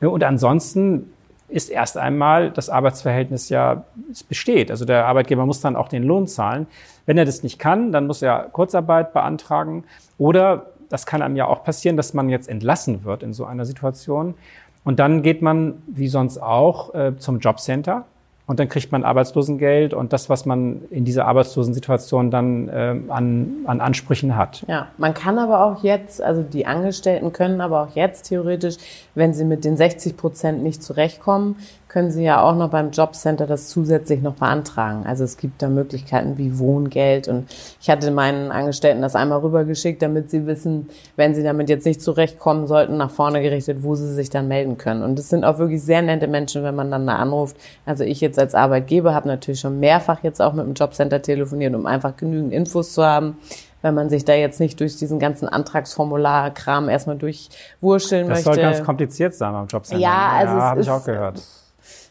Genau. 0.00 0.12
Und 0.12 0.24
ansonsten 0.24 1.12
ist 1.48 1.70
erst 1.70 1.96
einmal 1.96 2.50
das 2.50 2.68
Arbeitsverhältnis 2.68 3.50
ja, 3.50 3.84
es 4.10 4.24
besteht. 4.24 4.72
Also 4.72 4.84
der 4.84 5.06
Arbeitgeber 5.06 5.46
muss 5.46 5.60
dann 5.60 5.76
auch 5.76 5.86
den 5.86 6.02
Lohn 6.02 6.26
zahlen. 6.26 6.66
Wenn 7.04 7.16
er 7.16 7.24
das 7.24 7.44
nicht 7.44 7.60
kann, 7.60 7.92
dann 7.92 8.08
muss 8.08 8.20
er 8.20 8.48
Kurzarbeit 8.50 9.12
beantragen. 9.12 9.84
Oder 10.18 10.66
das 10.88 11.06
kann 11.06 11.22
einem 11.22 11.36
ja 11.36 11.46
auch 11.46 11.62
passieren, 11.62 11.96
dass 11.96 12.14
man 12.14 12.28
jetzt 12.28 12.48
entlassen 12.48 13.04
wird 13.04 13.22
in 13.22 13.32
so 13.32 13.44
einer 13.44 13.64
Situation. 13.64 14.34
Und 14.82 14.98
dann 14.98 15.22
geht 15.22 15.40
man, 15.40 15.84
wie 15.86 16.08
sonst 16.08 16.38
auch, 16.38 16.92
äh, 16.96 17.16
zum 17.16 17.38
Jobcenter 17.38 18.06
und 18.46 18.60
dann 18.60 18.68
kriegt 18.68 18.92
man 18.92 19.04
Arbeitslosengeld 19.04 19.92
und 19.92 20.12
das, 20.12 20.30
was 20.30 20.46
man 20.46 20.82
in 20.90 21.04
dieser 21.04 21.26
Arbeitslosensituation 21.26 22.30
dann 22.30 22.68
äh, 22.68 22.96
an, 23.08 23.64
an 23.66 23.80
Ansprüchen 23.80 24.36
hat. 24.36 24.64
Ja, 24.68 24.88
man 24.98 25.14
kann 25.14 25.38
aber 25.38 25.64
auch 25.64 25.82
jetzt, 25.82 26.22
also 26.22 26.42
die 26.42 26.64
Angestellten 26.64 27.32
können 27.32 27.60
aber 27.60 27.82
auch 27.82 27.96
jetzt 27.96 28.28
theoretisch, 28.28 28.76
wenn 29.14 29.34
sie 29.34 29.44
mit 29.44 29.64
den 29.64 29.76
60 29.76 30.16
Prozent 30.16 30.62
nicht 30.62 30.82
zurechtkommen, 30.82 31.56
können 31.96 32.10
Sie 32.10 32.24
ja 32.24 32.42
auch 32.42 32.54
noch 32.54 32.68
beim 32.68 32.90
Jobcenter 32.90 33.46
das 33.46 33.70
zusätzlich 33.70 34.20
noch 34.20 34.34
beantragen. 34.34 35.06
Also 35.06 35.24
es 35.24 35.38
gibt 35.38 35.62
da 35.62 35.70
Möglichkeiten 35.70 36.36
wie 36.36 36.58
Wohngeld 36.58 37.26
und 37.26 37.46
ich 37.80 37.88
hatte 37.88 38.10
meinen 38.10 38.52
Angestellten 38.52 39.00
das 39.00 39.16
einmal 39.16 39.38
rübergeschickt, 39.38 40.02
damit 40.02 40.30
sie 40.30 40.46
wissen, 40.46 40.90
wenn 41.16 41.34
sie 41.34 41.42
damit 41.42 41.70
jetzt 41.70 41.86
nicht 41.86 42.02
zurechtkommen 42.02 42.66
sollten, 42.66 42.98
nach 42.98 43.10
vorne 43.10 43.40
gerichtet, 43.40 43.78
wo 43.80 43.94
sie 43.94 44.12
sich 44.12 44.28
dann 44.28 44.46
melden 44.46 44.76
können. 44.76 45.02
Und 45.02 45.18
es 45.18 45.30
sind 45.30 45.46
auch 45.46 45.56
wirklich 45.56 45.82
sehr 45.82 46.02
nette 46.02 46.28
Menschen, 46.28 46.62
wenn 46.64 46.74
man 46.74 46.90
dann 46.90 47.06
da 47.06 47.16
anruft. 47.16 47.56
Also 47.86 48.04
ich 48.04 48.20
jetzt 48.20 48.38
als 48.38 48.54
Arbeitgeber 48.54 49.14
habe 49.14 49.28
natürlich 49.28 49.60
schon 49.60 49.80
mehrfach 49.80 50.22
jetzt 50.22 50.42
auch 50.42 50.52
mit 50.52 50.66
dem 50.66 50.74
Jobcenter 50.74 51.22
telefoniert, 51.22 51.74
um 51.74 51.86
einfach 51.86 52.14
genügend 52.14 52.52
Infos 52.52 52.92
zu 52.92 53.06
haben 53.06 53.38
wenn 53.82 53.94
man 53.94 54.10
sich 54.10 54.24
da 54.24 54.34
jetzt 54.34 54.58
nicht 54.58 54.80
durch 54.80 54.96
diesen 54.96 55.20
ganzen 55.20 55.48
Antragsformular-Kram 55.48 56.88
erstmal 56.88 57.16
durchwurschteln 57.16 58.26
das 58.26 58.38
möchte. 58.38 58.50
Das 58.50 58.56
soll 58.56 58.56
ganz 58.56 58.82
kompliziert 58.82 59.34
sein 59.34 59.52
beim 59.52 59.66
Jobcenter. 59.68 60.02
Ja, 60.02 60.32
also 60.32 60.56
ja, 60.56 60.62
habe 60.62 60.80
ich 60.80 60.90
auch 60.90 61.04
gehört 61.04 61.40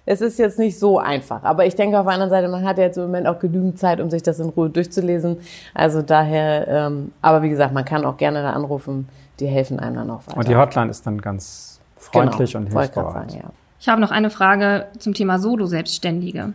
es 0.05 0.21
ist 0.21 0.37
jetzt 0.37 0.59
nicht 0.59 0.77
so 0.77 0.99
einfach. 0.99 1.43
Aber 1.43 1.65
ich 1.65 1.75
denke 1.75 1.99
auf 1.99 2.05
der 2.05 2.13
anderen 2.13 2.29
Seite, 2.29 2.47
man 2.47 2.63
hat 2.63 2.77
ja 2.77 2.85
jetzt 2.85 2.97
im 2.97 3.03
Moment 3.03 3.27
auch 3.27 3.39
genügend 3.39 3.79
Zeit, 3.79 3.99
um 3.99 4.09
sich 4.09 4.21
das 4.21 4.39
in 4.39 4.49
Ruhe 4.49 4.69
durchzulesen. 4.69 5.37
Also 5.73 6.01
daher, 6.01 6.67
ähm, 6.67 7.11
aber 7.21 7.41
wie 7.41 7.49
gesagt, 7.49 7.73
man 7.73 7.85
kann 7.85 8.05
auch 8.05 8.17
gerne 8.17 8.41
da 8.41 8.51
anrufen, 8.51 9.09
die 9.39 9.47
helfen 9.47 9.79
einem 9.79 9.95
dann 9.95 10.09
auch 10.11 10.27
weiter. 10.27 10.37
Und 10.37 10.47
die 10.47 10.55
Hotline 10.55 10.91
ist 10.91 11.05
dann 11.07 11.19
ganz 11.19 11.79
freundlich 11.97 12.53
genau, 12.53 12.65
und 12.65 12.71
hilfsbereit. 12.71 13.31
Sagen, 13.31 13.41
ja. 13.43 13.49
Ich 13.79 13.89
habe 13.89 13.99
noch 13.99 14.11
eine 14.11 14.29
Frage 14.29 14.87
zum 14.99 15.13
Thema 15.13 15.39
Solo-Selbstständige. 15.39 16.53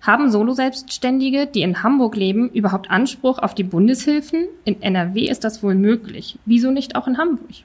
Haben 0.00 0.30
Solo-Selbstständige, 0.30 1.46
die 1.46 1.62
in 1.62 1.82
Hamburg 1.82 2.16
leben, 2.16 2.48
überhaupt 2.50 2.90
Anspruch 2.90 3.38
auf 3.38 3.54
die 3.54 3.64
Bundeshilfen? 3.64 4.46
In 4.64 4.80
NRW 4.80 5.28
ist 5.28 5.44
das 5.44 5.62
wohl 5.62 5.74
möglich. 5.74 6.38
Wieso 6.46 6.70
nicht 6.70 6.96
auch 6.96 7.06
in 7.06 7.18
Hamburg? 7.18 7.64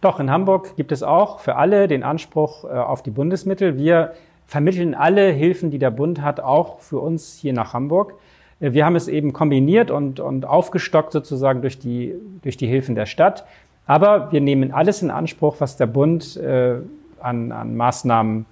Doch, 0.00 0.20
in 0.20 0.30
Hamburg 0.30 0.76
gibt 0.76 0.92
es 0.92 1.02
auch 1.02 1.40
für 1.40 1.56
alle 1.56 1.88
den 1.88 2.02
Anspruch 2.02 2.64
äh, 2.64 2.68
auf 2.68 3.02
die 3.02 3.10
Bundesmittel. 3.10 3.78
Wir 3.78 4.12
vermitteln 4.46 4.94
alle 4.94 5.30
Hilfen, 5.30 5.70
die 5.70 5.78
der 5.78 5.90
Bund 5.90 6.22
hat, 6.22 6.40
auch 6.40 6.80
für 6.80 6.98
uns 6.98 7.36
hier 7.40 7.52
nach 7.52 7.74
Hamburg. 7.74 8.14
Äh, 8.60 8.72
wir 8.72 8.84
haben 8.84 8.96
es 8.96 9.08
eben 9.08 9.32
kombiniert 9.32 9.90
und, 9.90 10.20
und 10.20 10.46
aufgestockt 10.46 11.12
sozusagen 11.12 11.60
durch 11.60 11.78
die, 11.78 12.14
durch 12.42 12.56
die 12.56 12.66
Hilfen 12.66 12.94
der 12.94 13.06
Stadt. 13.06 13.44
Aber 13.86 14.32
wir 14.32 14.40
nehmen 14.40 14.72
alles 14.72 15.02
in 15.02 15.10
Anspruch, 15.10 15.56
was 15.60 15.76
der 15.76 15.86
Bund 15.86 16.36
äh, 16.36 16.76
an, 17.20 17.52
an 17.52 17.76
Maßnahmen 17.76 18.46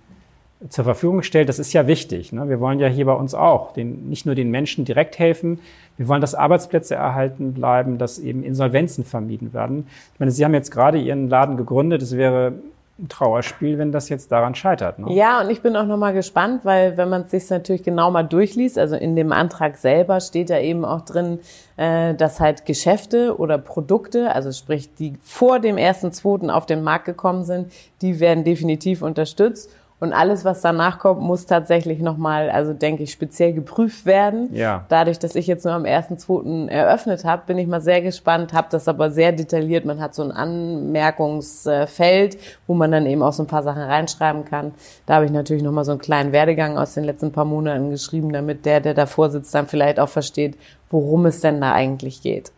zur 0.68 0.84
Verfügung 0.84 1.22
stellt. 1.22 1.48
Das 1.48 1.58
ist 1.58 1.72
ja 1.72 1.86
wichtig. 1.86 2.32
Ne? 2.32 2.48
Wir 2.48 2.60
wollen 2.60 2.78
ja 2.78 2.88
hier 2.88 3.06
bei 3.06 3.12
uns 3.12 3.34
auch 3.34 3.72
den, 3.72 4.08
nicht 4.08 4.26
nur 4.26 4.34
den 4.34 4.50
Menschen 4.50 4.84
direkt 4.84 5.18
helfen, 5.18 5.58
wir 5.96 6.08
wollen, 6.08 6.20
dass 6.20 6.34
Arbeitsplätze 6.34 6.96
erhalten 6.96 7.54
bleiben, 7.54 7.98
dass 7.98 8.18
eben 8.18 8.42
Insolvenzen 8.42 9.04
vermieden 9.04 9.52
werden. 9.52 9.86
Ich 10.12 10.20
meine, 10.20 10.32
Sie 10.32 10.44
haben 10.44 10.54
jetzt 10.54 10.72
gerade 10.72 10.98
Ihren 10.98 11.28
Laden 11.28 11.56
gegründet. 11.56 12.02
Es 12.02 12.16
wäre 12.16 12.54
ein 12.96 13.08
Trauerspiel, 13.08 13.76
wenn 13.76 13.90
das 13.90 14.08
jetzt 14.08 14.30
daran 14.30 14.54
scheitert. 14.54 15.00
Ne? 15.00 15.12
Ja, 15.12 15.40
und 15.40 15.50
ich 15.50 15.62
bin 15.62 15.74
auch 15.76 15.84
nochmal 15.84 16.12
gespannt, 16.12 16.64
weil 16.64 16.96
wenn 16.96 17.08
man 17.08 17.22
es 17.22 17.32
sich 17.32 17.50
natürlich 17.50 17.82
genau 17.82 18.12
mal 18.12 18.22
durchliest, 18.22 18.78
also 18.78 18.94
in 18.94 19.16
dem 19.16 19.32
Antrag 19.32 19.76
selber 19.76 20.20
steht 20.20 20.48
ja 20.48 20.60
eben 20.60 20.84
auch 20.84 21.00
drin, 21.00 21.40
äh, 21.76 22.14
dass 22.14 22.38
halt 22.38 22.66
Geschäfte 22.66 23.36
oder 23.36 23.58
Produkte, 23.58 24.32
also 24.32 24.52
sprich 24.52 24.94
die 24.94 25.14
vor 25.22 25.58
dem 25.58 25.76
ersten, 25.76 26.12
zweiten 26.12 26.50
auf 26.50 26.66
den 26.66 26.84
Markt 26.84 27.06
gekommen 27.06 27.44
sind, 27.44 27.72
die 28.00 28.20
werden 28.20 28.44
definitiv 28.44 29.02
unterstützt. 29.02 29.70
Und 30.00 30.12
alles, 30.12 30.44
was 30.44 30.60
danach 30.60 30.98
kommt, 30.98 31.22
muss 31.22 31.46
tatsächlich 31.46 32.00
nochmal, 32.00 32.50
also 32.50 32.74
denke 32.74 33.04
ich, 33.04 33.12
speziell 33.12 33.52
geprüft 33.52 34.04
werden. 34.04 34.50
Ja. 34.52 34.84
Dadurch, 34.88 35.18
dass 35.18 35.34
ich 35.34 35.46
jetzt 35.46 35.64
nur 35.64 35.72
am 35.72 35.84
1.2. 35.84 36.68
eröffnet 36.68 37.24
habe, 37.24 37.44
bin 37.46 37.58
ich 37.58 37.66
mal 37.66 37.80
sehr 37.80 38.02
gespannt, 38.02 38.52
habe 38.52 38.68
das 38.70 38.88
aber 38.88 39.10
sehr 39.10 39.32
detailliert. 39.32 39.84
Man 39.84 40.00
hat 40.00 40.14
so 40.14 40.22
ein 40.22 40.32
Anmerkungsfeld, 40.32 42.38
wo 42.66 42.74
man 42.74 42.90
dann 42.90 43.06
eben 43.06 43.22
auch 43.22 43.32
so 43.32 43.44
ein 43.44 43.48
paar 43.48 43.62
Sachen 43.62 43.82
reinschreiben 43.82 44.44
kann. 44.44 44.74
Da 45.06 45.14
habe 45.14 45.26
ich 45.26 45.30
natürlich 45.30 45.62
nochmal 45.62 45.84
so 45.84 45.92
einen 45.92 46.00
kleinen 46.00 46.32
Werdegang 46.32 46.76
aus 46.76 46.94
den 46.94 47.04
letzten 47.04 47.30
paar 47.30 47.44
Monaten 47.44 47.90
geschrieben, 47.90 48.32
damit 48.32 48.66
der, 48.66 48.80
der 48.80 48.94
davor 48.94 49.30
sitzt, 49.30 49.54
dann 49.54 49.68
vielleicht 49.68 50.00
auch 50.00 50.08
versteht, 50.08 50.58
worum 50.90 51.26
es 51.26 51.40
denn 51.40 51.60
da 51.60 51.72
eigentlich 51.72 52.20
geht. 52.20 52.50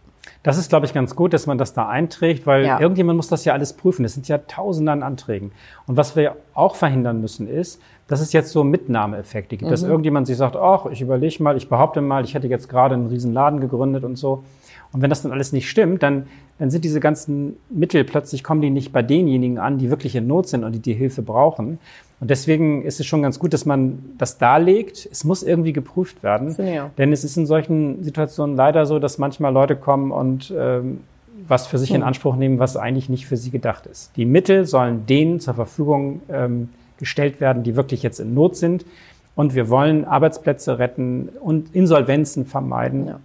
Das 0.43 0.59
ist, 0.59 0.69
glaube 0.69 0.87
ich, 0.87 0.95
ganz 0.95 1.17
gut, 1.17 1.33
dass 1.33 1.47
man 1.47 1.59
das 1.59 1.73
da 1.75 1.89
einträgt, 1.89 2.47
weil 2.47 2.65
ja. 2.65 2.81
irgendjemand 2.81 3.17
muss 3.17 3.29
das 3.29 3.45
ja 3.45 3.53
alles 3.53 3.73
prüfen. 3.73 4.03
Das 4.03 4.15
sind 4.15 4.29
ja 4.29 4.39
Tausende 4.39 4.93
an 4.93 5.03
Anträgen. 5.03 5.53
Und 5.87 5.97
was 5.97 6.17
wir 6.17 6.37
auch 6.55 6.77
verhindern 6.77 7.21
müssen, 7.21 7.49
ist, 7.49 7.81
dass 8.09 8.21
es 8.21 8.33
jetzt 8.33 8.51
so 8.51 8.63
Mitnahmeeffekte 8.63 9.57
gibt, 9.57 9.69
mhm. 9.69 9.73
dass 9.73 9.83
irgendjemand 9.83 10.27
sich 10.27 10.37
sagt, 10.37 10.57
ach, 10.57 10.87
ich 10.87 11.01
überlege 11.01 11.43
mal, 11.43 11.57
ich 11.57 11.69
behaupte 11.69 12.01
mal, 12.01 12.25
ich 12.25 12.35
hätte 12.35 12.47
jetzt 12.47 12.69
gerade 12.69 12.95
einen 12.95 13.09
riesen 13.09 13.33
Laden 13.33 13.61
gegründet 13.61 14.05
und 14.05 14.17
so. 14.17 14.45
Und 14.93 15.03
wenn 15.03 15.11
das 15.11 15.23
dann 15.23 15.33
alles 15.33 15.53
nicht 15.53 15.69
stimmt, 15.69 16.03
dann, 16.03 16.27
dann 16.59 16.71
sind 16.71 16.85
diese 16.85 17.01
ganzen 17.01 17.57
Mittel 17.69 18.05
plötzlich, 18.05 18.43
kommen 18.43 18.61
die 18.61 18.71
nicht 18.71 18.93
bei 18.93 19.03
denjenigen 19.03 19.59
an, 19.59 19.79
die 19.79 19.91
wirklich 19.91 20.15
in 20.17 20.27
Not 20.27 20.49
sind 20.49 20.65
und 20.65 20.73
die 20.73 20.81
die 20.81 20.95
Hilfe 20.95 21.23
brauchen. 21.23 21.79
Und 22.19 22.31
deswegen 22.31 22.83
ist 22.83 22.99
es 22.99 23.07
schon 23.07 23.23
ganz 23.23 23.39
gut, 23.39 23.53
dass 23.53 23.67
man 23.67 23.99
das 24.17 24.39
darlegt. 24.39 25.07
Es 25.11 25.25
muss 25.25 25.43
irgendwie 25.43 25.73
geprüft 25.73 26.23
werden. 26.23 26.57
Ja. 26.59 26.91
Denn 26.97 27.13
es 27.13 27.25
ist 27.25 27.37
in 27.37 27.47
solchen 27.47 28.03
Situationen 28.03 28.57
leider 28.57 28.87
so, 28.87 28.99
dass 28.99 29.19
manchmal 29.19 29.53
Leute 29.53 29.77
kommen 29.77 30.13
und 30.13 30.53
ähm, 30.57 31.01
was 31.47 31.67
für 31.67 31.79
sich 31.79 31.91
in 31.91 32.01
hm. 32.01 32.09
Anspruch 32.09 32.37
nehmen, 32.37 32.59
was 32.59 32.77
eigentlich 32.77 33.09
nicht 33.11 33.27
für 33.27 33.37
sie 33.37 33.51
gedacht 33.51 33.87
ist. 33.87 34.17
Die 34.17 34.25
Mittel 34.25 34.65
sollen 34.65 35.05
denen 35.07 35.41
zur 35.41 35.55
Verfügung 35.55 36.23
ähm, 36.31 36.71
gestellt 36.99 37.41
werden, 37.41 37.63
die 37.63 37.77
wirklich 37.77 38.03
jetzt 38.03 38.19
in 38.21 38.33
Not 38.33 38.57
sind. 38.57 38.87
Und 39.35 39.55
wir 39.55 39.69
wollen 39.69 40.07
Arbeitsplätze 40.07 40.79
retten 40.79 41.29
und 41.41 41.75
Insolvenzen 41.75 42.47
vermeiden. 42.47 43.07
Ja. 43.07 43.21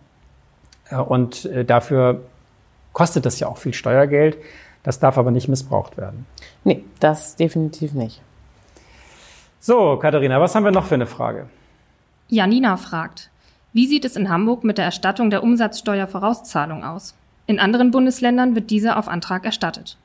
Und 0.91 1.45
äh, 1.45 1.65
dafür 1.65 2.21
kostet 2.93 3.25
das 3.25 3.39
ja 3.39 3.47
auch 3.47 3.57
viel 3.57 3.73
Steuergeld. 3.73 4.37
Das 4.83 4.99
darf 4.99 5.17
aber 5.17 5.31
nicht 5.31 5.47
missbraucht 5.47 5.97
werden. 5.97 6.25
Nee, 6.63 6.83
das 6.99 7.35
definitiv 7.35 7.93
nicht. 7.93 8.21
So, 9.59 9.97
Katharina, 9.97 10.41
was 10.41 10.55
haben 10.55 10.63
wir 10.63 10.71
noch 10.71 10.85
für 10.85 10.95
eine 10.95 11.05
Frage? 11.05 11.47
Janina 12.29 12.77
fragt, 12.77 13.29
wie 13.73 13.87
sieht 13.87 14.05
es 14.05 14.15
in 14.15 14.29
Hamburg 14.29 14.63
mit 14.63 14.77
der 14.77 14.85
Erstattung 14.85 15.29
der 15.29 15.43
Umsatzsteuervorauszahlung 15.43 16.83
aus? 16.83 17.13
In 17.45 17.59
anderen 17.59 17.91
Bundesländern 17.91 18.55
wird 18.55 18.69
diese 18.69 18.97
auf 18.97 19.07
Antrag 19.07 19.45
erstattet. 19.45 19.97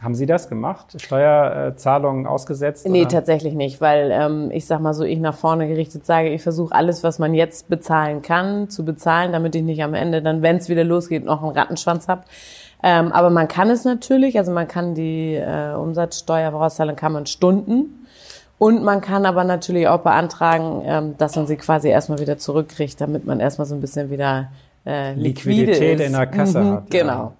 Haben 0.00 0.14
Sie 0.14 0.26
das 0.26 0.48
gemacht? 0.50 1.00
Steuerzahlungen 1.00 2.26
ausgesetzt? 2.26 2.86
Nee, 2.86 3.02
oder? 3.02 3.08
tatsächlich 3.08 3.54
nicht, 3.54 3.80
weil 3.80 4.10
ähm, 4.12 4.50
ich 4.52 4.66
sag 4.66 4.80
mal 4.80 4.92
so, 4.92 5.04
ich 5.04 5.18
nach 5.18 5.34
vorne 5.34 5.66
gerichtet 5.68 6.04
sage, 6.04 6.28
ich 6.28 6.42
versuche 6.42 6.74
alles, 6.74 7.02
was 7.02 7.18
man 7.18 7.32
jetzt 7.34 7.68
bezahlen 7.70 8.20
kann, 8.20 8.68
zu 8.68 8.84
bezahlen, 8.84 9.32
damit 9.32 9.54
ich 9.54 9.62
nicht 9.62 9.82
am 9.82 9.94
Ende 9.94 10.20
dann, 10.20 10.42
wenn 10.42 10.56
es 10.56 10.68
wieder 10.68 10.84
losgeht, 10.84 11.24
noch 11.24 11.42
einen 11.42 11.52
Rattenschwanz 11.56 12.08
hab. 12.08 12.26
Ähm, 12.82 13.10
aber 13.12 13.30
man 13.30 13.48
kann 13.48 13.70
es 13.70 13.84
natürlich, 13.86 14.38
also 14.38 14.52
man 14.52 14.68
kann 14.68 14.94
die 14.94 15.34
äh, 15.34 15.74
Umsatzsteuervorauszahlung 15.74 16.94
kann 16.94 17.12
man 17.12 17.24
Stunden 17.24 18.06
und 18.58 18.82
man 18.84 19.00
kann 19.00 19.24
aber 19.24 19.44
natürlich 19.44 19.88
auch 19.88 20.00
beantragen, 20.00 20.82
ähm, 20.84 21.14
dass 21.18 21.36
man 21.36 21.46
sie 21.46 21.56
quasi 21.56 21.88
erstmal 21.88 22.18
wieder 22.18 22.36
zurückkriegt, 22.36 23.00
damit 23.00 23.24
man 23.26 23.40
erstmal 23.40 23.66
so 23.66 23.74
ein 23.74 23.80
bisschen 23.80 24.10
wieder 24.10 24.50
äh, 24.84 25.14
liquide 25.14 25.72
Liquidität 25.72 26.00
ist. 26.00 26.06
in 26.06 26.12
der 26.12 26.26
Kasse 26.26 26.60
Mhm, 26.60 26.72
hat. 26.72 26.90
Genau. 26.90 27.12
Ja. 27.12 27.32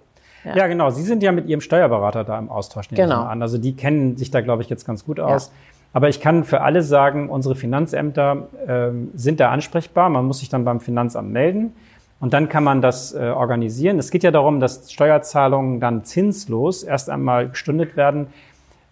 Ja, 0.55 0.67
genau. 0.67 0.89
Sie 0.89 1.03
sind 1.03 1.23
ja 1.23 1.31
mit 1.31 1.47
Ihrem 1.47 1.61
Steuerberater 1.61 2.23
da 2.23 2.37
im 2.37 2.49
Austausch 2.49 2.91
nehme 2.91 3.03
ich 3.03 3.09
Genau. 3.09 3.23
mal 3.23 3.31
an. 3.31 3.41
Also 3.41 3.57
die 3.57 3.75
kennen 3.75 4.17
sich 4.17 4.31
da, 4.31 4.41
glaube 4.41 4.61
ich, 4.61 4.69
jetzt 4.69 4.85
ganz 4.85 5.05
gut 5.05 5.19
aus. 5.19 5.51
Aber 5.93 6.09
ich 6.09 6.19
kann 6.19 6.43
für 6.43 6.61
alle 6.61 6.83
sagen, 6.83 7.29
unsere 7.29 7.55
Finanzämter 7.55 8.47
ähm, 8.67 9.09
sind 9.15 9.39
da 9.39 9.49
ansprechbar. 9.51 10.09
Man 10.09 10.25
muss 10.25 10.39
sich 10.39 10.49
dann 10.49 10.63
beim 10.65 10.79
Finanzamt 10.79 11.31
melden. 11.31 11.73
Und 12.19 12.33
dann 12.33 12.49
kann 12.49 12.63
man 12.63 12.81
das 12.81 13.13
äh, 13.13 13.29
organisieren. 13.29 13.99
Es 13.99 14.11
geht 14.11 14.23
ja 14.23 14.31
darum, 14.31 14.59
dass 14.59 14.91
Steuerzahlungen 14.91 15.79
dann 15.79 16.03
zinslos 16.03 16.83
erst 16.83 17.09
einmal 17.09 17.49
gestundet 17.49 17.95
werden, 17.95 18.27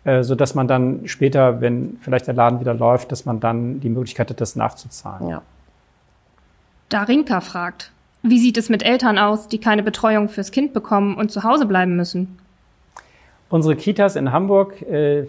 äh, 0.03 0.21
so 0.23 0.35
dass 0.35 0.53
man 0.55 0.67
dann 0.67 1.07
später, 1.07 1.59
wenn 1.59 1.97
vielleicht 2.01 2.27
der 2.27 2.35
Laden 2.35 2.59
wieder 2.59 2.73
läuft, 2.73 3.11
dass 3.11 3.25
man 3.25 3.39
dann 3.39 3.79
die 3.79 3.89
Möglichkeit 3.89 4.29
hat, 4.29 4.39
das 4.41 4.55
nachzuzahlen. 4.55 5.27
Ja. 5.27 5.41
Darinka 6.89 7.41
fragt, 7.41 7.91
wie 8.27 8.39
sieht 8.39 8.57
es 8.57 8.69
mit 8.69 8.83
Eltern 8.83 9.17
aus, 9.17 9.47
die 9.47 9.59
keine 9.59 9.83
Betreuung 9.83 10.29
fürs 10.29 10.51
Kind 10.51 10.73
bekommen 10.73 11.15
und 11.15 11.31
zu 11.31 11.43
Hause 11.43 11.65
bleiben 11.65 11.95
müssen? 11.95 12.37
Unsere 13.49 13.75
Kitas 13.75 14.15
in 14.15 14.31
Hamburg 14.31 14.81
äh, 14.81 15.27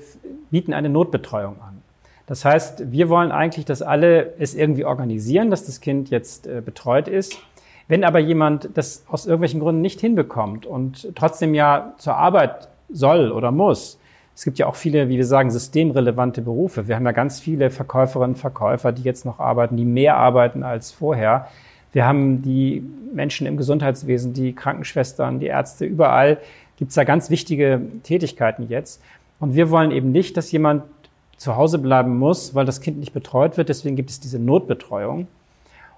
bieten 0.51 0.73
eine 0.73 0.89
Notbetreuung 0.89 1.57
an. 1.61 1.83
Das 2.27 2.45
heißt, 2.45 2.91
wir 2.91 3.09
wollen 3.09 3.31
eigentlich, 3.31 3.67
dass 3.67 3.83
alle 3.83 4.35
es 4.39 4.55
irgendwie 4.55 4.85
organisieren, 4.85 5.51
dass 5.51 5.67
das 5.67 5.81
Kind 5.81 6.11
jetzt 6.11 6.47
äh, 6.47 6.61
betreut 6.65 7.07
ist. 7.09 7.39
Wenn 7.89 8.03
aber 8.03 8.19
jemand 8.19 8.71
das 8.75 9.05
aus 9.09 9.27
irgendwelchen 9.27 9.61
Gründen 9.61 9.81
nicht 9.81 10.01
hinbekommt 10.01 10.67
und 10.67 11.15
trotzdem 11.15 11.55
ja 11.55 11.95
zur 11.99 12.17
Arbeit 12.17 12.69
soll 12.89 13.31
oder 13.31 13.53
muss, 13.53 13.99
es 14.35 14.45
gibt 14.45 14.59
ja 14.59 14.67
auch 14.67 14.75
viele, 14.75 15.09
wie 15.09 15.17
wir 15.17 15.25
sagen, 15.25 15.51
systemrelevante 15.51 16.43
Berufe. 16.43 16.89
Wir 16.89 16.97
haben 16.97 17.07
ja 17.07 17.13
ganz 17.13 17.41
viele 17.41 17.71
Verkäuferinnen 17.71 18.35
und 18.35 18.41
Verkäufer, 18.41 18.93
die 18.93 19.03
jetzt 19.03 19.25
noch 19.25 19.39
arbeiten, 19.39 19.77
die 19.77 19.87
mehr 19.87 20.17
arbeiten 20.17 20.63
als 20.63 20.93
vorher. 20.93 21.49
Wir 21.97 22.05
haben 22.05 22.43
die 22.43 22.83
Menschen 23.15 23.47
im 23.47 23.57
Gesundheitswesen, 23.57 24.35
die 24.35 24.53
Krankenschwestern, 24.53 25.41
die 25.41 25.47
Ärzte, 25.47 25.87
überall 25.87 26.37
gibt 26.77 26.91
es 26.91 26.95
da 26.95 27.05
ganz 27.05 27.31
wichtige 27.31 27.81
Tätigkeiten 28.03 28.69
jetzt. 28.69 29.01
Und 29.41 29.55
wir 29.55 29.71
wollen 29.71 29.91
eben 29.93 30.13
nicht, 30.13 30.37
dass 30.37 30.53
jemand 30.53 30.83
zu 31.39 31.57
Hause 31.57 31.79
bleiben 31.79 32.19
muss, 32.19 32.55
weil 32.55 32.67
das 32.67 32.83
Kind 32.83 32.99
nicht 32.99 33.15
betreut 33.15 33.57
wird. 33.57 33.71
Deswegen 33.71 33.97
gibt 33.97 34.11
es 34.11 34.21
diese 34.21 34.39
Notbetreuung. 34.39 35.27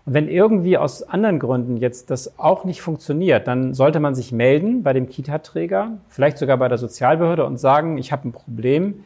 Und 0.06 0.14
wenn 0.14 0.28
irgendwie 0.28 0.78
aus 0.78 1.02
anderen 1.02 1.40
Gründen 1.40 1.78
jetzt 1.78 2.10
das 2.10 2.38
auch 2.38 2.64
nicht 2.64 2.80
funktioniert, 2.80 3.48
dann 3.48 3.74
sollte 3.74 3.98
man 3.98 4.14
sich 4.14 4.30
melden 4.30 4.84
bei 4.84 4.92
dem 4.92 5.08
Kita-Träger, 5.08 5.98
vielleicht 6.10 6.38
sogar 6.38 6.58
bei 6.58 6.68
der 6.68 6.78
Sozialbehörde 6.78 7.44
und 7.44 7.56
sagen, 7.56 7.98
ich 7.98 8.12
habe 8.12 8.28
ein 8.28 8.32
Problem. 8.32 9.02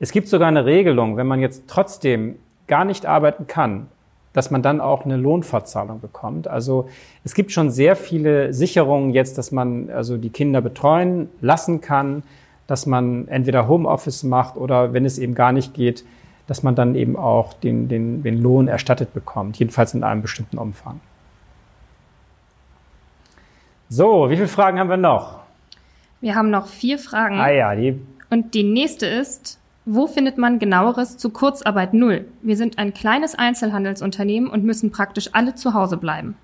Es 0.00 0.12
gibt 0.12 0.28
sogar 0.28 0.48
eine 0.48 0.66
Regelung, 0.66 1.16
wenn 1.16 1.28
man 1.28 1.40
jetzt 1.40 1.64
trotzdem 1.66 2.36
gar 2.66 2.84
nicht 2.84 3.06
arbeiten 3.06 3.46
kann, 3.46 3.86
dass 4.36 4.50
man 4.50 4.60
dann 4.60 4.82
auch 4.82 5.06
eine 5.06 5.16
Lohnfortzahlung 5.16 5.98
bekommt. 5.98 6.46
Also 6.46 6.90
es 7.24 7.32
gibt 7.32 7.52
schon 7.52 7.70
sehr 7.70 7.96
viele 7.96 8.52
Sicherungen 8.52 9.14
jetzt, 9.14 9.38
dass 9.38 9.50
man 9.50 9.88
also 9.88 10.18
die 10.18 10.28
Kinder 10.28 10.60
betreuen 10.60 11.30
lassen 11.40 11.80
kann, 11.80 12.22
dass 12.66 12.84
man 12.84 13.28
entweder 13.28 13.66
Homeoffice 13.66 14.24
macht 14.24 14.58
oder 14.58 14.92
wenn 14.92 15.06
es 15.06 15.18
eben 15.18 15.34
gar 15.34 15.52
nicht 15.52 15.72
geht, 15.72 16.04
dass 16.46 16.62
man 16.62 16.74
dann 16.74 16.96
eben 16.96 17.16
auch 17.16 17.54
den, 17.54 17.88
den, 17.88 18.22
den 18.22 18.42
Lohn 18.42 18.68
erstattet 18.68 19.14
bekommt, 19.14 19.58
jedenfalls 19.58 19.94
in 19.94 20.04
einem 20.04 20.20
bestimmten 20.20 20.58
Umfang. 20.58 21.00
So, 23.88 24.28
wie 24.28 24.36
viele 24.36 24.48
Fragen 24.48 24.78
haben 24.78 24.90
wir 24.90 24.98
noch? 24.98 25.38
Wir 26.20 26.34
haben 26.34 26.50
noch 26.50 26.66
vier 26.66 26.98
Fragen. 26.98 27.40
Ah 27.40 27.48
ja, 27.48 27.74
die 27.74 27.98
Und 28.28 28.52
die 28.52 28.64
nächste 28.64 29.06
ist, 29.06 29.58
wo 29.86 30.08
findet 30.08 30.36
man 30.36 30.58
genaueres 30.58 31.16
zu 31.16 31.30
Kurzarbeit 31.30 31.94
Null? 31.94 32.26
Wir 32.42 32.56
sind 32.56 32.76
ein 32.76 32.92
kleines 32.92 33.36
Einzelhandelsunternehmen 33.36 34.50
und 34.50 34.64
müssen 34.64 34.90
praktisch 34.90 35.30
alle 35.32 35.54
zu 35.54 35.74
Hause 35.74 35.96
bleiben. 35.96 36.36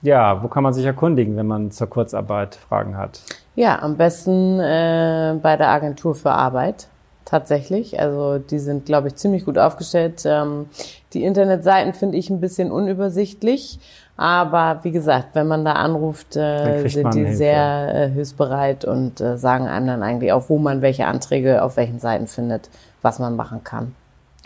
Ja, 0.00 0.42
wo 0.42 0.48
kann 0.48 0.62
man 0.62 0.72
sich 0.72 0.86
erkundigen, 0.86 1.36
wenn 1.36 1.46
man 1.46 1.70
zur 1.70 1.88
Kurzarbeit 1.88 2.54
Fragen 2.54 2.96
hat? 2.96 3.20
Ja, 3.54 3.82
am 3.82 3.98
besten 3.98 4.58
äh, 4.58 5.38
bei 5.42 5.58
der 5.58 5.68
Agentur 5.68 6.14
für 6.14 6.30
Arbeit 6.30 6.88
tatsächlich. 7.26 8.00
Also 8.00 8.38
die 8.38 8.58
sind, 8.58 8.86
glaube 8.86 9.08
ich, 9.08 9.16
ziemlich 9.16 9.44
gut 9.44 9.58
aufgestellt. 9.58 10.22
Ähm, 10.24 10.70
die 11.12 11.22
Internetseiten 11.22 11.92
finde 11.92 12.16
ich 12.16 12.30
ein 12.30 12.40
bisschen 12.40 12.72
unübersichtlich. 12.72 13.78
Aber 14.20 14.80
wie 14.82 14.90
gesagt, 14.90 15.28
wenn 15.32 15.48
man 15.48 15.64
da 15.64 15.72
anruft, 15.72 16.36
äh, 16.36 16.86
sind 16.88 17.14
die 17.14 17.20
Hilfe. 17.20 17.36
sehr 17.36 17.94
äh, 17.94 18.08
hilfsbereit 18.10 18.84
und 18.84 19.18
äh, 19.18 19.38
sagen 19.38 19.66
einem 19.66 19.86
dann 19.86 20.02
eigentlich 20.02 20.30
auch, 20.32 20.50
wo 20.50 20.58
man 20.58 20.82
welche 20.82 21.06
Anträge 21.06 21.62
auf 21.62 21.78
welchen 21.78 22.00
Seiten 22.00 22.26
findet, 22.26 22.68
was 23.00 23.18
man 23.18 23.34
machen 23.34 23.64
kann. 23.64 23.94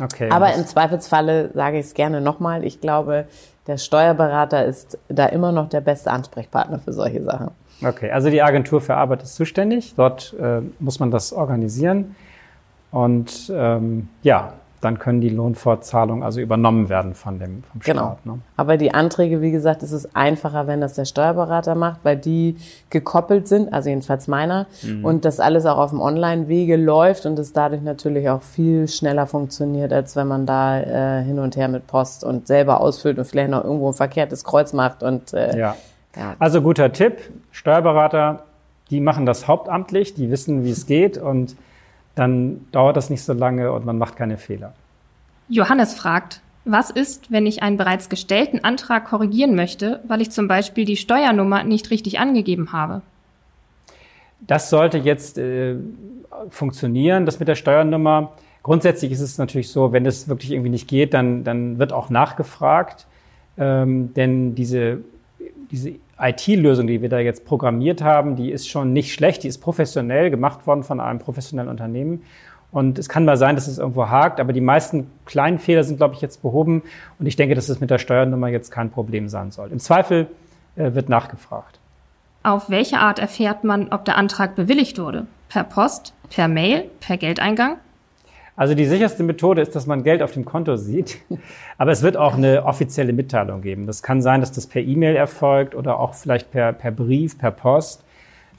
Okay. 0.00 0.30
Aber 0.30 0.54
im 0.54 0.64
Zweifelsfalle 0.64 1.50
sage 1.54 1.80
ich 1.80 1.86
es 1.86 1.94
gerne 1.94 2.20
nochmal. 2.20 2.62
Ich 2.62 2.80
glaube, 2.80 3.24
der 3.66 3.78
Steuerberater 3.78 4.64
ist 4.64 4.96
da 5.08 5.26
immer 5.26 5.50
noch 5.50 5.68
der 5.68 5.80
beste 5.80 6.12
Ansprechpartner 6.12 6.78
für 6.78 6.92
solche 6.92 7.24
Sachen. 7.24 7.50
Okay, 7.84 8.12
also 8.12 8.30
die 8.30 8.42
Agentur 8.42 8.80
für 8.80 8.94
Arbeit 8.94 9.24
ist 9.24 9.34
zuständig. 9.34 9.94
Dort 9.96 10.36
äh, 10.40 10.60
muss 10.78 11.00
man 11.00 11.10
das 11.10 11.32
organisieren. 11.32 12.14
Und 12.92 13.52
ähm, 13.52 14.08
ja, 14.22 14.52
dann 14.84 14.98
können 14.98 15.20
die 15.20 15.30
Lohnfortzahlungen 15.30 16.22
also 16.22 16.40
übernommen 16.40 16.88
werden 16.88 17.14
von 17.14 17.38
dem 17.38 17.62
vom 17.64 17.80
Genau. 17.80 18.02
Staat. 18.02 18.26
Ne? 18.26 18.38
Aber 18.56 18.76
die 18.76 18.92
Anträge, 18.92 19.40
wie 19.40 19.50
gesagt, 19.50 19.82
ist 19.82 19.92
es 19.92 20.14
einfacher, 20.14 20.66
wenn 20.66 20.80
das 20.80 20.94
der 20.94 21.04
Steuerberater 21.04 21.74
macht, 21.74 22.00
weil 22.04 22.16
die 22.16 22.56
gekoppelt 22.90 23.48
sind, 23.48 23.72
also 23.72 23.88
jedenfalls 23.88 24.28
meiner, 24.28 24.66
und 25.02 25.24
das 25.24 25.40
alles 25.40 25.66
auch 25.66 25.78
auf 25.78 25.90
dem 25.90 26.00
Online-Wege 26.00 26.76
läuft 26.76 27.26
und 27.26 27.38
es 27.38 27.52
dadurch 27.52 27.82
natürlich 27.82 28.28
auch 28.28 28.42
viel 28.42 28.86
schneller 28.88 29.26
funktioniert, 29.26 29.92
als 29.92 30.14
wenn 30.16 30.28
man 30.28 30.46
da 30.46 30.80
äh, 30.80 31.24
hin 31.24 31.38
und 31.38 31.56
her 31.56 31.68
mit 31.68 31.86
Post 31.86 32.22
und 32.24 32.46
selber 32.46 32.80
ausfüllt 32.80 33.18
und 33.18 33.24
vielleicht 33.24 33.50
noch 33.50 33.64
irgendwo 33.64 33.88
ein 33.88 33.94
verkehrtes 33.94 34.44
Kreuz 34.44 34.72
macht 34.72 35.02
und 35.02 35.32
äh, 35.32 35.58
Ja. 35.58 35.76
ja. 36.16 36.34
Also 36.38 36.60
guter 36.62 36.92
Tipp, 36.92 37.18
Steuerberater, 37.52 38.42
die 38.90 39.00
machen 39.00 39.24
das 39.26 39.48
hauptamtlich, 39.48 40.14
die 40.14 40.30
wissen, 40.30 40.64
wie 40.64 40.70
es 40.70 40.86
geht 40.86 41.16
und 41.16 41.56
dann 42.14 42.66
dauert 42.72 42.96
das 42.96 43.10
nicht 43.10 43.22
so 43.22 43.32
lange 43.32 43.72
und 43.72 43.84
man 43.84 43.98
macht 43.98 44.16
keine 44.16 44.38
Fehler. 44.38 44.72
Johannes 45.48 45.94
fragt, 45.94 46.40
was 46.64 46.90
ist, 46.90 47.30
wenn 47.30 47.46
ich 47.46 47.62
einen 47.62 47.76
bereits 47.76 48.08
gestellten 48.08 48.64
Antrag 48.64 49.04
korrigieren 49.04 49.54
möchte, 49.54 50.00
weil 50.08 50.22
ich 50.22 50.30
zum 50.30 50.48
Beispiel 50.48 50.84
die 50.84 50.96
Steuernummer 50.96 51.62
nicht 51.64 51.90
richtig 51.90 52.18
angegeben 52.18 52.72
habe? 52.72 53.02
Das 54.40 54.70
sollte 54.70 54.98
jetzt 54.98 55.36
äh, 55.38 55.76
funktionieren, 56.48 57.26
das 57.26 57.38
mit 57.38 57.48
der 57.48 57.54
Steuernummer. 57.54 58.32
Grundsätzlich 58.62 59.12
ist 59.12 59.20
es 59.20 59.36
natürlich 59.36 59.70
so, 59.70 59.92
wenn 59.92 60.06
es 60.06 60.28
wirklich 60.28 60.52
irgendwie 60.52 60.70
nicht 60.70 60.88
geht, 60.88 61.12
dann, 61.12 61.44
dann 61.44 61.78
wird 61.78 61.92
auch 61.92 62.08
nachgefragt. 62.08 63.06
Ähm, 63.58 64.14
denn 64.14 64.54
diese, 64.54 64.98
diese 65.70 65.94
IT-Lösung, 66.18 66.86
die 66.86 67.02
wir 67.02 67.08
da 67.08 67.18
jetzt 67.18 67.44
programmiert 67.44 68.02
haben, 68.02 68.36
die 68.36 68.50
ist 68.50 68.68
schon 68.68 68.92
nicht 68.92 69.12
schlecht, 69.12 69.42
die 69.42 69.48
ist 69.48 69.58
professionell 69.58 70.30
gemacht 70.30 70.66
worden 70.66 70.82
von 70.82 71.00
einem 71.00 71.18
professionellen 71.18 71.68
Unternehmen. 71.68 72.22
Und 72.70 72.98
es 72.98 73.08
kann 73.08 73.24
mal 73.24 73.36
sein, 73.36 73.54
dass 73.54 73.68
es 73.68 73.78
irgendwo 73.78 74.08
hakt, 74.08 74.40
aber 74.40 74.52
die 74.52 74.60
meisten 74.60 75.08
kleinen 75.26 75.60
Fehler 75.60 75.84
sind, 75.84 75.98
glaube 75.98 76.14
ich, 76.14 76.20
jetzt 76.20 76.42
behoben. 76.42 76.82
Und 77.20 77.26
ich 77.26 77.36
denke, 77.36 77.54
dass 77.54 77.68
es 77.68 77.78
mit 77.78 77.90
der 77.90 77.98
Steuernummer 77.98 78.48
jetzt 78.48 78.70
kein 78.70 78.90
Problem 78.90 79.28
sein 79.28 79.52
soll. 79.52 79.70
Im 79.70 79.78
Zweifel 79.78 80.26
äh, 80.74 80.92
wird 80.94 81.08
nachgefragt. 81.08 81.78
Auf 82.42 82.68
welche 82.70 82.98
Art 82.98 83.20
erfährt 83.20 83.64
man, 83.64 83.88
ob 83.90 84.04
der 84.04 84.18
Antrag 84.18 84.56
bewilligt 84.56 84.98
wurde? 84.98 85.26
Per 85.48 85.64
Post, 85.64 86.14
per 86.30 86.48
Mail, 86.48 86.90
per 87.00 87.16
Geldeingang? 87.16 87.76
Also 88.56 88.74
die 88.74 88.84
sicherste 88.84 89.24
Methode 89.24 89.62
ist, 89.62 89.74
dass 89.74 89.86
man 89.86 90.04
Geld 90.04 90.22
auf 90.22 90.32
dem 90.32 90.44
Konto 90.44 90.76
sieht. 90.76 91.18
Aber 91.78 91.90
es 91.90 92.02
wird 92.02 92.16
auch 92.16 92.34
eine 92.34 92.64
offizielle 92.64 93.12
Mitteilung 93.12 93.62
geben. 93.62 93.86
Das 93.86 94.02
kann 94.02 94.22
sein, 94.22 94.40
dass 94.40 94.52
das 94.52 94.66
per 94.66 94.82
E-Mail 94.82 95.16
erfolgt 95.16 95.74
oder 95.74 95.98
auch 95.98 96.14
vielleicht 96.14 96.50
per, 96.52 96.72
per 96.72 96.92
Brief, 96.92 97.36
per 97.36 97.50
Post. 97.50 98.04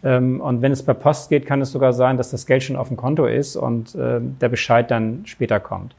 Ähm, 0.03 0.41
Und 0.41 0.61
wenn 0.61 0.73
es 0.73 0.83
per 0.83 0.95
Post 0.95 1.29
geht, 1.29 1.45
kann 1.45 1.61
es 1.61 1.71
sogar 1.71 1.93
sein, 1.93 2.17
dass 2.17 2.31
das 2.31 2.45
Geld 2.45 2.63
schon 2.63 2.75
auf 2.75 2.89
dem 2.89 2.97
Konto 2.97 3.25
ist 3.25 3.55
und 3.55 3.95
äh, 3.95 4.19
der 4.19 4.49
Bescheid 4.49 4.91
dann 4.91 5.21
später 5.25 5.61
kommt. 5.61 5.95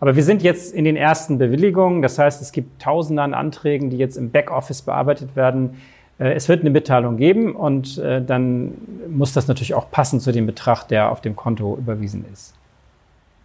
Aber 0.00 0.16
wir 0.16 0.22
sind 0.22 0.42
jetzt 0.42 0.72
in 0.74 0.84
den 0.84 0.96
ersten 0.96 1.38
Bewilligungen. 1.38 2.02
Das 2.02 2.18
heißt, 2.18 2.42
es 2.42 2.52
gibt 2.52 2.82
Tausende 2.82 3.22
an 3.22 3.34
Anträgen, 3.34 3.90
die 3.90 3.98
jetzt 3.98 4.16
im 4.16 4.30
Backoffice 4.30 4.82
bearbeitet 4.82 5.36
werden. 5.36 5.76
Äh, 6.18 6.32
Es 6.32 6.48
wird 6.48 6.60
eine 6.62 6.70
Mitteilung 6.70 7.16
geben 7.16 7.54
und 7.54 7.98
äh, 7.98 8.20
dann 8.20 8.72
muss 9.08 9.32
das 9.32 9.46
natürlich 9.46 9.74
auch 9.74 9.92
passen 9.92 10.18
zu 10.18 10.32
dem 10.32 10.46
Betrag, 10.46 10.86
der 10.88 11.12
auf 11.12 11.20
dem 11.20 11.36
Konto 11.36 11.76
überwiesen 11.76 12.24
ist. 12.32 12.54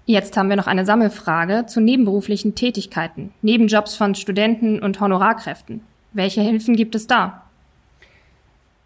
Jetzt 0.05 0.35
haben 0.35 0.49
wir 0.49 0.57
noch 0.57 0.67
eine 0.67 0.85
Sammelfrage 0.85 1.65
zu 1.65 1.79
nebenberuflichen 1.79 2.55
Tätigkeiten, 2.55 3.33
Nebenjobs 3.41 3.95
von 3.95 4.15
Studenten 4.15 4.79
und 4.79 4.99
Honorarkräften. 4.99 5.81
Welche 6.11 6.41
Hilfen 6.41 6.75
gibt 6.75 6.93
es 6.95 7.07
da? 7.07 7.43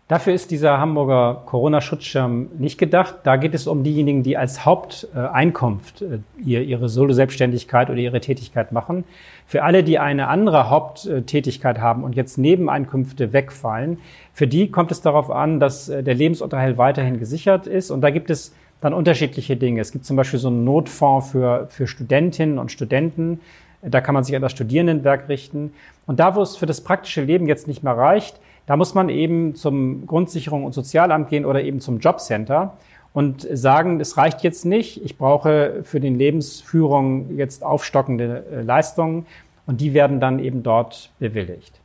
Dafür 0.07 0.33
ist 0.33 0.51
dieser 0.51 0.79
Hamburger 0.79 1.41
Corona-Schutzschirm 1.47 2.49
nicht 2.59 2.77
gedacht. 2.77 3.15
Da 3.23 3.35
geht 3.35 3.53
es 3.53 3.67
um 3.67 3.83
diejenigen, 3.83 4.23
die 4.23 4.37
als 4.37 4.63
Haupteinkunft 4.63 6.01
äh, 6.01 6.19
ihre 6.45 6.87
Solo-Selbstständigkeit 6.87 7.89
oder 7.89 7.99
ihre 7.99 8.21
Tätigkeit 8.21 8.71
machen. 8.71 9.03
Für 9.45 9.63
alle, 9.63 9.83
die 9.83 9.99
eine 9.99 10.29
andere 10.29 10.69
Haupttätigkeit 10.69 11.79
haben 11.79 12.03
und 12.03 12.15
jetzt 12.15 12.37
Nebeneinkünfte 12.37 13.33
wegfallen, 13.33 13.97
für 14.31 14.47
die 14.47 14.71
kommt 14.71 14.91
es 14.91 15.01
darauf 15.01 15.29
an, 15.29 15.59
dass 15.59 15.89
äh, 15.89 16.03
der 16.03 16.13
Lebensunterhalt 16.13 16.77
weiterhin 16.77 17.19
gesichert 17.19 17.67
ist. 17.67 17.91
Und 17.91 17.99
da 17.99 18.09
gibt 18.09 18.29
es 18.29 18.53
dann 18.81 18.93
unterschiedliche 18.93 19.57
Dinge. 19.57 19.81
Es 19.81 19.91
gibt 19.91 20.05
zum 20.05 20.15
Beispiel 20.15 20.39
so 20.39 20.49
einen 20.49 20.63
Notfonds 20.63 21.31
für, 21.31 21.67
für 21.69 21.87
Studentinnen 21.87 22.59
und 22.59 22.71
Studenten. 22.71 23.39
Da 23.81 24.01
kann 24.01 24.13
man 24.13 24.23
sich 24.23 24.35
an 24.35 24.41
das 24.41 24.51
Studierendenwerk 24.51 25.29
richten. 25.29 25.73
Und 26.05 26.19
da, 26.19 26.35
wo 26.35 26.41
es 26.41 26.57
für 26.57 26.65
das 26.65 26.81
praktische 26.81 27.23
Leben 27.23 27.47
jetzt 27.47 27.67
nicht 27.67 27.83
mehr 27.83 27.97
reicht, 27.97 28.39
da 28.65 28.75
muss 28.75 28.93
man 28.93 29.09
eben 29.09 29.55
zum 29.55 30.05
Grundsicherung 30.05 30.65
und 30.65 30.73
Sozialamt 30.73 31.29
gehen 31.29 31.45
oder 31.45 31.63
eben 31.63 31.79
zum 31.79 31.99
Jobcenter 31.99 32.73
und 33.13 33.47
sagen, 33.51 33.99
es 33.99 34.17
reicht 34.17 34.43
jetzt 34.43 34.65
nicht, 34.65 35.03
ich 35.03 35.17
brauche 35.17 35.79
für 35.83 35.99
den 35.99 36.17
Lebensführung 36.17 37.37
jetzt 37.37 37.63
aufstockende 37.63 38.45
äh, 38.51 38.61
Leistungen 38.61 39.25
und 39.65 39.81
die 39.81 39.93
werden 39.93 40.19
dann 40.19 40.39
eben 40.39 40.63
dort 40.63 41.11
bewilligt. 41.17 41.79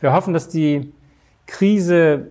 Wir 0.00 0.12
hoffen, 0.12 0.32
dass 0.32 0.48
die 0.48 0.92
Krise 1.46 2.30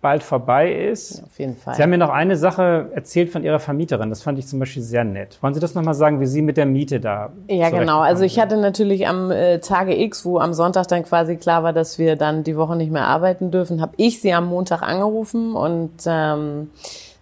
bald 0.00 0.22
vorbei 0.22 0.72
ist. 0.72 1.22
Auf 1.24 1.38
jeden 1.38 1.56
Fall. 1.56 1.74
Sie 1.74 1.82
haben 1.82 1.90
mir 1.90 1.98
noch 1.98 2.10
eine 2.10 2.36
Sache 2.36 2.90
erzählt 2.94 3.30
von 3.30 3.44
Ihrer 3.44 3.58
Vermieterin. 3.58 4.08
Das 4.08 4.22
fand 4.22 4.38
ich 4.38 4.46
zum 4.46 4.58
Beispiel 4.58 4.82
sehr 4.82 5.04
nett. 5.04 5.38
Wollen 5.42 5.52
Sie 5.52 5.60
das 5.60 5.74
nochmal 5.74 5.94
sagen, 5.94 6.20
wie 6.20 6.26
Sie 6.26 6.42
mit 6.42 6.56
der 6.56 6.66
Miete 6.66 7.00
da? 7.00 7.30
Ja, 7.48 7.70
genau. 7.70 8.00
Also 8.00 8.24
ich 8.24 8.38
hatte 8.38 8.56
natürlich 8.56 9.06
am 9.06 9.30
äh, 9.30 9.58
Tage 9.58 10.00
X, 10.00 10.24
wo 10.24 10.38
am 10.38 10.54
Sonntag 10.54 10.88
dann 10.88 11.02
quasi 11.02 11.36
klar 11.36 11.62
war, 11.62 11.72
dass 11.72 11.98
wir 11.98 12.16
dann 12.16 12.44
die 12.44 12.56
Woche 12.56 12.76
nicht 12.76 12.90
mehr 12.90 13.06
arbeiten 13.06 13.50
dürfen, 13.50 13.80
habe 13.80 13.92
ich 13.96 14.20
sie 14.20 14.32
am 14.32 14.46
Montag 14.46 14.82
angerufen 14.82 15.54
und 15.54 15.92
ähm, 16.06 16.70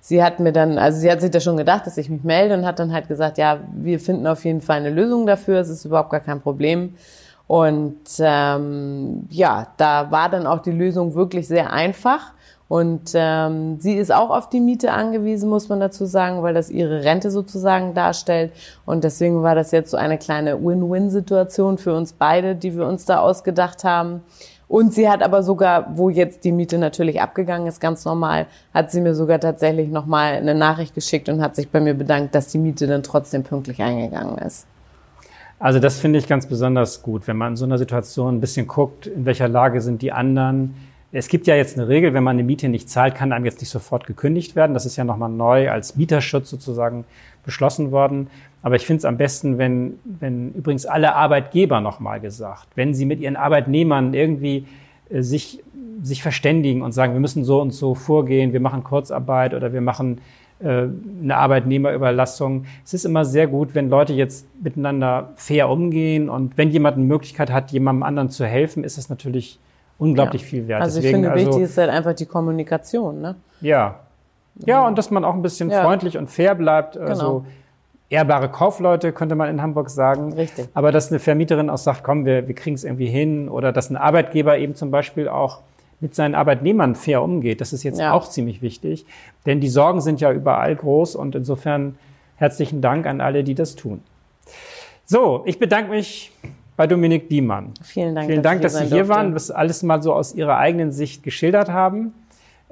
sie 0.00 0.22
hat 0.22 0.38
mir 0.38 0.52
dann, 0.52 0.78
also 0.78 1.00
sie 1.00 1.10
hat 1.10 1.20
sich 1.20 1.30
da 1.30 1.40
schon 1.40 1.56
gedacht, 1.56 1.86
dass 1.86 1.98
ich 1.98 2.08
mich 2.08 2.22
melde 2.22 2.54
und 2.54 2.64
hat 2.64 2.78
dann 2.78 2.92
halt 2.92 3.08
gesagt, 3.08 3.38
ja, 3.38 3.58
wir 3.74 3.98
finden 3.98 4.26
auf 4.26 4.44
jeden 4.44 4.60
Fall 4.60 4.78
eine 4.78 4.90
Lösung 4.90 5.26
dafür. 5.26 5.58
Es 5.58 5.68
ist 5.68 5.84
überhaupt 5.84 6.10
gar 6.10 6.20
kein 6.20 6.40
Problem. 6.40 6.94
Und 7.48 7.96
ähm, 8.18 9.26
ja, 9.30 9.68
da 9.78 10.10
war 10.10 10.28
dann 10.28 10.46
auch 10.46 10.60
die 10.60 10.70
Lösung 10.70 11.14
wirklich 11.14 11.48
sehr 11.48 11.72
einfach. 11.72 12.32
Und 12.68 13.12
ähm, 13.14 13.80
sie 13.80 13.94
ist 13.94 14.12
auch 14.12 14.28
auf 14.28 14.50
die 14.50 14.60
Miete 14.60 14.92
angewiesen, 14.92 15.48
muss 15.48 15.70
man 15.70 15.80
dazu 15.80 16.04
sagen, 16.04 16.42
weil 16.42 16.52
das 16.52 16.68
ihre 16.68 17.02
Rente 17.02 17.30
sozusagen 17.30 17.94
darstellt. 17.94 18.52
Und 18.84 19.04
deswegen 19.04 19.42
war 19.42 19.54
das 19.54 19.70
jetzt 19.70 19.90
so 19.90 19.96
eine 19.96 20.18
kleine 20.18 20.62
Win-Win-Situation 20.62 21.78
für 21.78 21.94
uns 21.94 22.12
beide, 22.12 22.54
die 22.54 22.76
wir 22.76 22.86
uns 22.86 23.06
da 23.06 23.20
ausgedacht 23.20 23.84
haben. 23.84 24.22
Und 24.68 24.92
sie 24.92 25.08
hat 25.08 25.22
aber 25.22 25.42
sogar, 25.42 25.96
wo 25.96 26.10
jetzt 26.10 26.44
die 26.44 26.52
Miete 26.52 26.76
natürlich 26.76 27.22
abgegangen 27.22 27.66
ist, 27.66 27.80
ganz 27.80 28.04
normal, 28.04 28.46
hat 28.74 28.90
sie 28.90 29.00
mir 29.00 29.14
sogar 29.14 29.40
tatsächlich 29.40 29.88
nochmal 29.88 30.34
eine 30.34 30.54
Nachricht 30.54 30.94
geschickt 30.94 31.30
und 31.30 31.40
hat 31.40 31.56
sich 31.56 31.70
bei 31.70 31.80
mir 31.80 31.94
bedankt, 31.94 32.34
dass 32.34 32.48
die 32.48 32.58
Miete 32.58 32.86
dann 32.86 33.02
trotzdem 33.02 33.44
pünktlich 33.44 33.82
eingegangen 33.82 34.36
ist. 34.36 34.66
Also 35.58 35.80
das 35.80 35.98
finde 35.98 36.18
ich 36.18 36.28
ganz 36.28 36.46
besonders 36.46 37.02
gut, 37.02 37.26
wenn 37.26 37.36
man 37.38 37.52
in 37.52 37.56
so 37.56 37.64
einer 37.64 37.78
Situation 37.78 38.36
ein 38.36 38.40
bisschen 38.40 38.68
guckt, 38.68 39.06
in 39.06 39.24
welcher 39.24 39.48
Lage 39.48 39.80
sind 39.80 40.02
die 40.02 40.12
anderen, 40.12 40.74
es 41.10 41.28
gibt 41.28 41.46
ja 41.46 41.56
jetzt 41.56 41.78
eine 41.78 41.88
Regel, 41.88 42.12
wenn 42.12 42.22
man 42.22 42.36
eine 42.36 42.42
Miete 42.42 42.68
nicht 42.68 42.90
zahlt, 42.90 43.14
kann 43.14 43.32
einem 43.32 43.46
jetzt 43.46 43.60
nicht 43.60 43.70
sofort 43.70 44.06
gekündigt 44.06 44.56
werden. 44.56 44.74
Das 44.74 44.84
ist 44.84 44.96
ja 44.96 45.04
nochmal 45.04 45.30
neu 45.30 45.70
als 45.70 45.96
Mieterschutz 45.96 46.50
sozusagen 46.50 47.04
beschlossen 47.44 47.92
worden. 47.92 48.28
Aber 48.62 48.76
ich 48.76 48.84
finde 48.84 48.98
es 48.98 49.04
am 49.06 49.16
besten, 49.16 49.56
wenn, 49.56 49.98
wenn 50.04 50.52
übrigens 50.52 50.84
alle 50.84 51.14
Arbeitgeber 51.14 51.80
nochmal 51.80 52.20
gesagt, 52.20 52.68
wenn 52.74 52.92
sie 52.92 53.06
mit 53.06 53.20
ihren 53.20 53.36
Arbeitnehmern 53.36 54.12
irgendwie 54.12 54.66
äh, 55.08 55.22
sich, 55.22 55.62
sich 56.02 56.22
verständigen 56.22 56.82
und 56.82 56.92
sagen, 56.92 57.14
wir 57.14 57.20
müssen 57.20 57.42
so 57.42 57.60
und 57.60 57.70
so 57.70 57.94
vorgehen, 57.94 58.52
wir 58.52 58.60
machen 58.60 58.84
Kurzarbeit 58.84 59.54
oder 59.54 59.72
wir 59.72 59.80
machen 59.80 60.20
äh, 60.60 60.88
eine 61.22 61.36
Arbeitnehmerüberlassung. 61.36 62.66
Es 62.84 62.92
ist 62.92 63.06
immer 63.06 63.24
sehr 63.24 63.46
gut, 63.46 63.74
wenn 63.74 63.88
Leute 63.88 64.12
jetzt 64.12 64.46
miteinander 64.62 65.32
fair 65.36 65.70
umgehen 65.70 66.28
und 66.28 66.58
wenn 66.58 66.68
jemand 66.68 66.98
eine 66.98 67.06
Möglichkeit 67.06 67.50
hat, 67.50 67.70
jemandem 67.70 68.02
anderen 68.02 68.28
zu 68.28 68.44
helfen, 68.44 68.84
ist 68.84 68.98
das 68.98 69.08
natürlich 69.08 69.58
unglaublich 69.98 70.42
ja. 70.42 70.48
viel 70.48 70.68
wert. 70.68 70.82
Also 70.82 70.96
Deswegen, 70.96 71.06
ich 71.06 71.14
finde, 71.14 71.30
also, 71.32 71.46
wichtig 71.46 71.62
ist 71.62 71.78
halt 71.78 71.90
einfach 71.90 72.14
die 72.14 72.26
Kommunikation, 72.26 73.20
ne? 73.20 73.34
Ja. 73.60 74.00
Ja, 74.64 74.86
und 74.86 74.98
dass 74.98 75.10
man 75.10 75.24
auch 75.24 75.34
ein 75.34 75.42
bisschen 75.42 75.70
ja. 75.70 75.82
freundlich 75.82 76.18
und 76.18 76.28
fair 76.28 76.54
bleibt. 76.54 76.94
Genau. 76.94 77.08
Also 77.08 77.44
ehrbare 78.10 78.48
Kaufleute, 78.48 79.12
könnte 79.12 79.34
man 79.34 79.48
in 79.50 79.62
Hamburg 79.62 79.90
sagen. 79.90 80.32
Richtig. 80.32 80.68
Aber 80.74 80.92
dass 80.92 81.10
eine 81.10 81.18
Vermieterin 81.18 81.70
auch 81.70 81.78
sagt, 81.78 82.02
komm, 82.02 82.24
wir, 82.24 82.48
wir 82.48 82.54
kriegen 82.54 82.74
es 82.74 82.84
irgendwie 82.84 83.06
hin. 83.06 83.48
Oder 83.48 83.72
dass 83.72 83.90
ein 83.90 83.96
Arbeitgeber 83.96 84.58
eben 84.58 84.74
zum 84.74 84.90
Beispiel 84.90 85.28
auch 85.28 85.60
mit 86.00 86.14
seinen 86.14 86.34
Arbeitnehmern 86.34 86.94
fair 86.94 87.22
umgeht. 87.22 87.60
Das 87.60 87.72
ist 87.72 87.82
jetzt 87.82 87.98
ja. 87.98 88.12
auch 88.12 88.28
ziemlich 88.28 88.62
wichtig. 88.62 89.04
Denn 89.46 89.60
die 89.60 89.68
Sorgen 89.68 90.00
sind 90.00 90.20
ja 90.20 90.32
überall 90.32 90.74
groß 90.74 91.16
und 91.16 91.34
insofern 91.34 91.96
herzlichen 92.36 92.80
Dank 92.80 93.06
an 93.06 93.20
alle, 93.20 93.44
die 93.44 93.54
das 93.54 93.74
tun. 93.74 94.02
So, 95.04 95.42
ich 95.44 95.58
bedanke 95.58 95.90
mich 95.90 96.32
bei 96.78 96.86
Dominik 96.86 97.28
Diemann. 97.28 97.74
Vielen 97.82 98.14
Dank, 98.14 98.30
Vielen 98.30 98.42
Dank 98.42 98.62
dass, 98.62 98.74
dass 98.74 98.82
Sie 98.82 98.86
hier 98.86 98.98
durfte. 98.98 99.14
waren, 99.14 99.32
das 99.32 99.50
alles 99.50 99.82
mal 99.82 100.00
so 100.00 100.14
aus 100.14 100.32
Ihrer 100.32 100.58
eigenen 100.58 100.92
Sicht 100.92 101.24
geschildert 101.24 101.70
haben. 101.70 102.14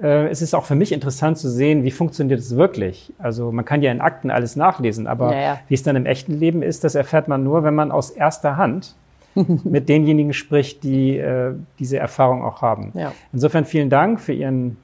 Äh, 0.01 0.29
es 0.29 0.43
ist 0.43 0.55
auch 0.55 0.65
für 0.65 0.77
mich 0.77 0.93
interessant 0.93 1.39
zu 1.39 1.51
sehen, 1.51 1.83
wie 1.83 1.91
funktioniert 1.91 2.39
es 2.39 2.55
wirklich. 2.55 3.13
Also 3.19 3.51
man 3.51 3.65
kann 3.65 3.83
ja 3.83 3.91
in 3.91 4.01
Akten 4.01 4.31
alles 4.31 4.55
nachlesen, 4.55 5.09
aber 5.09 5.35
ja, 5.35 5.41
ja. 5.41 5.61
wie 5.67 5.75
es 5.75 5.83
dann 5.83 5.97
im 5.97 6.07
echten 6.07 6.39
Leben 6.39 6.63
ist, 6.63 6.85
das 6.85 6.95
erfährt 6.95 7.27
man 7.27 7.43
nur, 7.43 7.65
wenn 7.65 7.75
man 7.75 7.91
aus 7.91 8.11
erster 8.11 8.57
Hand 8.57 8.95
mit 9.35 9.89
denjenigen 9.89 10.33
spricht, 10.35 10.85
die 10.85 11.19
äh, 11.19 11.55
diese 11.81 11.99
Erfahrung 11.99 12.45
auch 12.45 12.63
haben. 12.63 12.93
Ja. 12.95 13.11
Insofern 13.33 13.65
vielen 13.65 13.91
Dank 13.91 14.21
für 14.21 14.33
Ihren, 14.33 14.77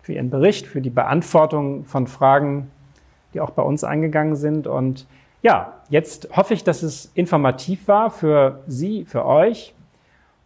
für 0.00 0.12
Ihren 0.12 0.30
Bericht, 0.30 0.68
für 0.68 0.80
die 0.80 0.90
Beantwortung 0.90 1.86
von 1.86 2.06
Fragen, 2.06 2.70
die 3.34 3.40
auch 3.40 3.50
bei 3.50 3.62
uns 3.62 3.82
eingegangen 3.82 4.36
sind 4.36 4.68
und 4.68 5.08
ja, 5.42 5.74
jetzt 5.88 6.28
hoffe 6.36 6.54
ich, 6.54 6.64
dass 6.64 6.82
es 6.82 7.10
informativ 7.14 7.88
war 7.88 8.10
für 8.10 8.60
Sie, 8.66 9.04
für 9.04 9.24
euch. 9.24 9.74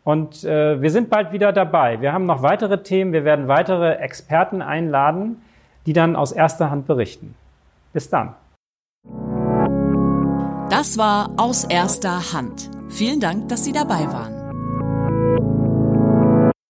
Und 0.05 0.45
äh, 0.45 0.81
wir 0.81 0.91
sind 0.91 1.09
bald 1.11 1.33
wieder 1.33 1.53
dabei. 1.53 2.01
Wir 2.01 2.13
haben 2.13 2.27
noch 2.27 2.43
weitere 2.43 2.83
Themen. 2.83 3.13
Wir 3.13 3.25
werden 3.25 3.49
weitere 3.49 3.95
Experten 3.95 4.61
einladen, 4.63 5.43
die 5.87 5.95
dann 5.95 6.15
aus 6.15 6.31
erster 6.31 6.71
Hand 6.71 6.87
berichten. 6.87 7.35
Bis 7.93 8.11
dann. 8.11 8.35
Das 10.71 10.99
war 10.99 11.31
aus 11.37 11.65
erster 11.65 12.33
Hand. 12.33 12.71
Vielen 12.89 13.21
Dank, 13.21 13.49
dass 13.49 13.65
Sie 13.65 13.73
dabei 13.73 14.07
waren. 14.13 14.44